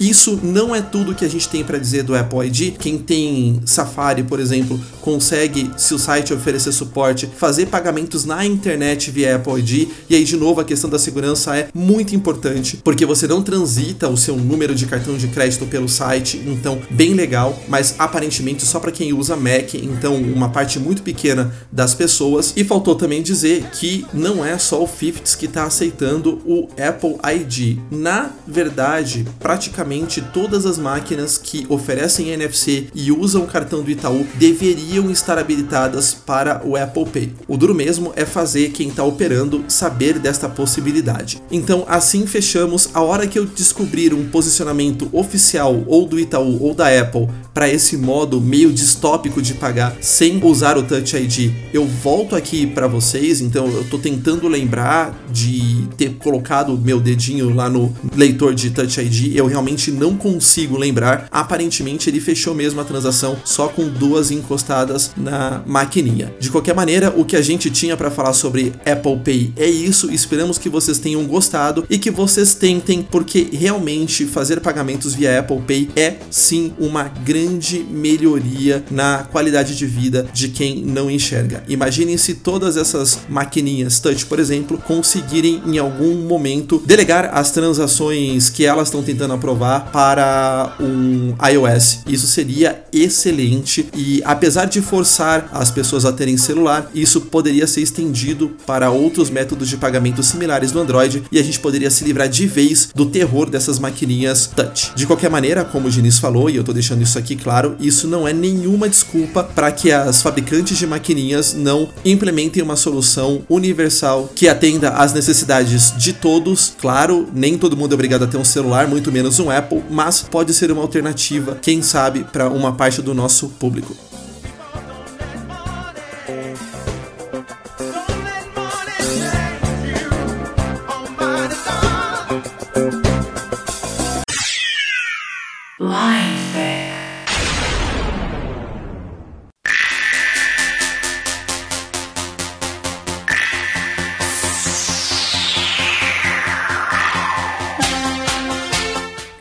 Isso 0.00 0.40
não 0.42 0.74
é 0.74 0.80
tudo 0.80 1.14
que 1.14 1.26
a 1.26 1.28
gente 1.28 1.46
tem 1.46 1.62
para 1.62 1.76
dizer 1.76 2.02
do 2.04 2.16
Apple 2.16 2.46
ID. 2.46 2.76
Quem 2.78 2.96
tem 2.96 3.60
Safari, 3.66 4.22
por 4.22 4.40
exemplo, 4.40 4.80
consegue, 5.02 5.70
se 5.76 5.92
o 5.92 5.98
site 5.98 6.32
oferecer 6.32 6.72
suporte, 6.72 7.28
fazer 7.36 7.66
pagamentos 7.66 8.24
na 8.24 8.46
internet 8.46 9.10
via 9.10 9.36
Apple 9.36 9.58
ID. 9.58 9.88
E 10.08 10.16
aí, 10.16 10.24
de 10.24 10.36
novo, 10.38 10.62
a 10.62 10.64
questão 10.64 10.88
da 10.88 10.98
segurança 10.98 11.54
é 11.54 11.68
muito 11.74 12.16
importante, 12.16 12.78
porque 12.82 13.04
você 13.04 13.28
não 13.28 13.42
transita 13.42 14.08
o 14.08 14.16
seu 14.16 14.36
número 14.36 14.74
de 14.74 14.86
cartão 14.86 15.16
de 15.18 15.28
crédito 15.28 15.66
pelo 15.66 15.88
site. 15.88 16.42
Então, 16.46 16.80
bem 16.88 17.12
legal, 17.12 17.58
mas 17.68 17.94
aparentemente 17.98 18.64
só 18.64 18.80
para 18.80 18.90
quem 18.90 19.12
usa 19.12 19.36
Mac. 19.36 19.74
Então, 19.74 20.16
uma 20.16 20.48
parte 20.48 20.78
muito 20.78 21.02
pequena 21.02 21.52
das 21.70 21.94
pessoas. 21.94 22.54
E 22.56 22.64
faltou 22.64 22.94
também 22.94 23.22
dizer 23.22 23.64
que 23.72 24.06
não 24.14 24.42
é 24.42 24.56
só 24.56 24.82
o 24.82 24.86
Fifths 24.86 25.34
que 25.34 25.44
está 25.44 25.64
aceitando 25.64 26.40
o 26.46 26.68
Apple 26.80 27.18
ID. 27.36 27.81
Na 27.90 28.30
verdade, 28.46 29.26
praticamente 29.38 30.20
todas 30.32 30.66
as 30.66 30.78
máquinas 30.78 31.38
que 31.38 31.66
oferecem 31.68 32.30
NFC 32.30 32.88
e 32.94 33.12
usam 33.12 33.44
o 33.44 33.46
cartão 33.46 33.82
do 33.82 33.90
Itaú 33.90 34.26
deveriam 34.34 35.10
estar 35.10 35.38
habilitadas 35.38 36.14
para 36.14 36.62
o 36.64 36.76
Apple 36.76 37.06
Pay. 37.06 37.34
O 37.46 37.56
duro 37.56 37.74
mesmo 37.74 38.12
é 38.16 38.24
fazer 38.24 38.70
quem 38.70 38.88
está 38.88 39.04
operando 39.04 39.64
saber 39.68 40.18
desta 40.18 40.48
possibilidade. 40.48 41.42
Então, 41.50 41.84
assim 41.88 42.26
fechamos. 42.26 42.90
A 42.94 43.02
hora 43.02 43.26
que 43.26 43.38
eu 43.38 43.46
descobrir 43.46 44.14
um 44.14 44.28
posicionamento 44.28 45.08
oficial 45.12 45.84
ou 45.86 46.06
do 46.06 46.18
Itaú 46.18 46.62
ou 46.62 46.74
da 46.74 46.88
Apple 46.88 47.28
para 47.54 47.68
esse 47.68 47.96
modo 47.96 48.40
meio 48.40 48.72
distópico 48.72 49.42
de 49.42 49.54
pagar 49.54 49.96
sem 50.00 50.42
usar 50.42 50.78
o 50.78 50.82
Touch 50.82 51.16
ID, 51.16 51.52
eu 51.72 51.86
volto 51.86 52.34
aqui 52.34 52.66
para 52.66 52.86
vocês, 52.86 53.40
então 53.40 53.66
eu 53.68 53.84
tô 53.84 53.98
tentando 53.98 54.48
lembrar 54.48 55.14
de 55.30 55.86
ter 55.96 56.14
colocado 56.14 56.76
meu 56.78 57.00
dedinho 57.00 57.54
lá 57.54 57.68
no 57.68 57.94
leitor 58.16 58.54
de 58.54 58.70
Touch 58.70 59.00
ID, 59.00 59.36
eu 59.36 59.46
realmente 59.46 59.90
não 59.90 60.16
consigo 60.16 60.76
lembrar. 60.76 61.26
Aparentemente 61.30 62.08
ele 62.08 62.20
fechou 62.20 62.54
mesmo 62.54 62.80
a 62.80 62.84
transação 62.84 63.36
só 63.44 63.68
com 63.68 63.88
duas 63.88 64.30
encostadas 64.30 65.12
na 65.16 65.62
maquininha. 65.66 66.32
De 66.40 66.50
qualquer 66.50 66.74
maneira, 66.74 67.12
o 67.16 67.24
que 67.24 67.36
a 67.36 67.42
gente 67.42 67.70
tinha 67.70 67.96
para 67.96 68.10
falar 68.10 68.32
sobre 68.32 68.72
Apple 68.86 69.18
Pay 69.24 69.52
é 69.56 69.68
isso. 69.68 70.10
Esperamos 70.10 70.58
que 70.58 70.68
vocês 70.68 70.98
tenham 70.98 71.24
gostado 71.24 71.84
e 71.88 71.98
que 71.98 72.10
vocês 72.10 72.54
tentem, 72.54 73.06
porque 73.10 73.48
realmente 73.52 74.24
fazer 74.26 74.60
pagamentos 74.60 75.14
via 75.14 75.38
Apple 75.38 75.60
Pay 75.66 75.90
é 75.96 76.16
sim 76.30 76.72
uma 76.78 77.04
grande 77.04 77.41
melhoria 77.48 78.84
na 78.90 79.24
qualidade 79.30 79.76
de 79.76 79.86
vida 79.86 80.26
de 80.32 80.48
quem 80.48 80.82
não 80.82 81.10
enxerga. 81.10 81.62
Imaginem 81.68 82.16
se 82.16 82.34
todas 82.34 82.76
essas 82.76 83.20
maquininhas 83.28 84.00
touch, 84.00 84.26
por 84.26 84.38
exemplo, 84.38 84.78
conseguirem 84.78 85.62
em 85.66 85.78
algum 85.78 86.14
momento 86.26 86.82
delegar 86.84 87.30
as 87.32 87.50
transações 87.50 88.48
que 88.48 88.64
elas 88.64 88.88
estão 88.88 89.02
tentando 89.02 89.34
aprovar 89.34 89.90
para 89.92 90.76
um 90.80 91.34
iOS. 91.50 92.00
Isso 92.06 92.26
seria 92.26 92.84
excelente 92.92 93.88
e 93.96 94.22
apesar 94.24 94.66
de 94.66 94.80
forçar 94.80 95.48
as 95.52 95.70
pessoas 95.70 96.04
a 96.04 96.12
terem 96.12 96.36
celular, 96.36 96.90
isso 96.94 97.20
poderia 97.20 97.66
ser 97.66 97.82
estendido 97.82 98.56
para 98.66 98.90
outros 98.90 99.30
métodos 99.30 99.68
de 99.68 99.76
pagamento 99.76 100.22
similares 100.22 100.72
no 100.72 100.80
Android 100.80 101.22
e 101.30 101.38
a 101.38 101.42
gente 101.42 101.60
poderia 101.60 101.90
se 101.90 102.04
livrar 102.04 102.28
de 102.28 102.46
vez 102.46 102.88
do 102.94 103.06
terror 103.06 103.48
dessas 103.48 103.78
maquininhas 103.78 104.50
touch. 104.54 104.92
De 104.94 105.06
qualquer 105.06 105.30
maneira, 105.30 105.64
como 105.64 105.88
o 105.88 105.90
Diniz 105.90 106.18
falou, 106.18 106.50
e 106.50 106.56
eu 106.56 106.64
tô 106.64 106.72
deixando 106.72 107.02
isso 107.02 107.18
aqui 107.18 107.31
claro, 107.36 107.76
isso 107.80 108.06
não 108.06 108.26
é 108.26 108.32
nenhuma 108.32 108.88
desculpa 108.88 109.42
para 109.44 109.70
que 109.72 109.92
as 109.92 110.22
fabricantes 110.22 110.78
de 110.78 110.86
maquininhas 110.86 111.54
não 111.54 111.88
implementem 112.04 112.62
uma 112.62 112.76
solução 112.76 113.42
universal 113.48 114.30
que 114.34 114.48
atenda 114.48 114.90
às 114.90 115.12
necessidades 115.12 115.92
de 115.96 116.12
todos. 116.12 116.74
Claro, 116.80 117.28
nem 117.34 117.58
todo 117.58 117.76
mundo 117.76 117.92
é 117.92 117.94
obrigado 117.94 118.24
a 118.24 118.26
ter 118.26 118.36
um 118.36 118.44
celular, 118.44 118.86
muito 118.86 119.12
menos 119.12 119.38
um 119.38 119.50
Apple, 119.50 119.82
mas 119.90 120.22
pode 120.22 120.52
ser 120.54 120.70
uma 120.70 120.82
alternativa, 120.82 121.58
quem 121.60 121.82
sabe, 121.82 122.24
para 122.24 122.48
uma 122.48 122.72
parte 122.72 123.02
do 123.02 123.14
nosso 123.14 123.48
público. 123.48 123.96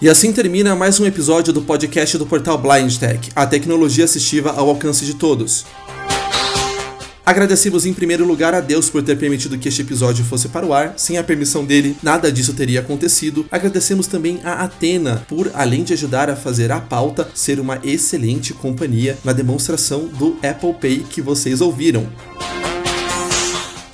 E 0.01 0.09
assim 0.09 0.33
termina 0.33 0.75
mais 0.75 0.99
um 0.99 1.05
episódio 1.05 1.53
do 1.53 1.61
podcast 1.61 2.17
do 2.17 2.25
portal 2.25 2.57
Blind 2.57 2.97
Tech, 2.97 3.29
a 3.35 3.45
tecnologia 3.45 4.05
assistiva 4.05 4.49
ao 4.49 4.67
alcance 4.67 5.05
de 5.05 5.13
todos. 5.13 5.63
Agradecemos 7.23 7.85
em 7.85 7.93
primeiro 7.93 8.25
lugar 8.25 8.55
a 8.55 8.59
Deus 8.59 8.89
por 8.89 9.03
ter 9.03 9.15
permitido 9.15 9.59
que 9.59 9.69
este 9.69 9.83
episódio 9.83 10.25
fosse 10.25 10.49
para 10.49 10.65
o 10.65 10.73
ar. 10.73 10.95
Sem 10.97 11.19
a 11.19 11.23
permissão 11.23 11.63
dele, 11.63 11.95
nada 12.01 12.31
disso 12.31 12.53
teria 12.53 12.79
acontecido. 12.79 13.45
Agradecemos 13.51 14.07
também 14.07 14.39
a 14.43 14.63
Atena 14.63 15.23
por, 15.27 15.51
além 15.53 15.83
de 15.83 15.93
ajudar 15.93 16.31
a 16.31 16.35
fazer 16.35 16.71
a 16.71 16.81
pauta, 16.81 17.29
ser 17.35 17.59
uma 17.59 17.79
excelente 17.83 18.55
companhia 18.55 19.19
na 19.23 19.33
demonstração 19.33 20.07
do 20.07 20.35
Apple 20.41 20.73
Pay 20.81 21.05
que 21.11 21.21
vocês 21.21 21.61
ouviram. 21.61 22.09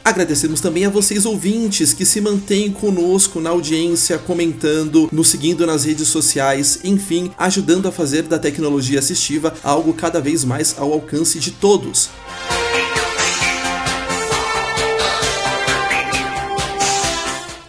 Agradecemos 0.08 0.62
também 0.62 0.86
a 0.86 0.90
vocês 0.90 1.26
ouvintes 1.26 1.92
que 1.92 2.06
se 2.06 2.22
mantêm 2.22 2.72
conosco 2.72 3.42
na 3.42 3.50
audiência, 3.50 4.18
comentando, 4.18 5.10
nos 5.12 5.28
seguindo 5.28 5.68
nas 5.68 5.84
redes 5.84 6.08
sociais, 6.08 6.80
enfim, 6.86 7.30
ajudando 7.38 7.90
a 7.90 7.92
fazer 7.92 8.24
da 8.24 8.40
tecnologia 8.40 9.00
assistiva 9.00 9.54
algo 9.62 9.94
cada 9.94 10.22
vez 10.22 10.46
mais 10.46 10.76
ao 10.78 10.94
alcance 10.94 11.40
de 11.40 11.52
todos. 11.52 12.10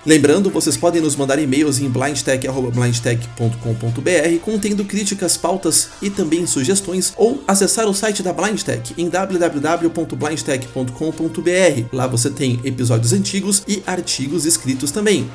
Lembrando, 0.09 0.49
vocês 0.49 0.75
podem 0.75 1.03
nos 1.03 1.15
mandar 1.15 1.39
e-mails 1.39 1.81
em 1.81 1.91
blindtech.blindtech.com.br 1.91 4.41
contendo 4.43 4.83
críticas, 4.87 5.37
pautas 5.37 5.91
e 6.01 6.09
também 6.09 6.47
sugestões, 6.47 7.13
ou 7.15 7.45
acessar 7.47 7.87
o 7.87 7.93
site 7.93 8.23
da 8.23 8.33
Blindtech 8.33 8.95
em 8.97 9.11
www.blindtech.com.br. 9.11 11.89
Lá 11.93 12.07
você 12.07 12.31
tem 12.31 12.59
episódios 12.65 13.13
antigos 13.13 13.63
e 13.69 13.83
artigos 13.87 14.47
escritos 14.47 14.91
também. 14.91 15.29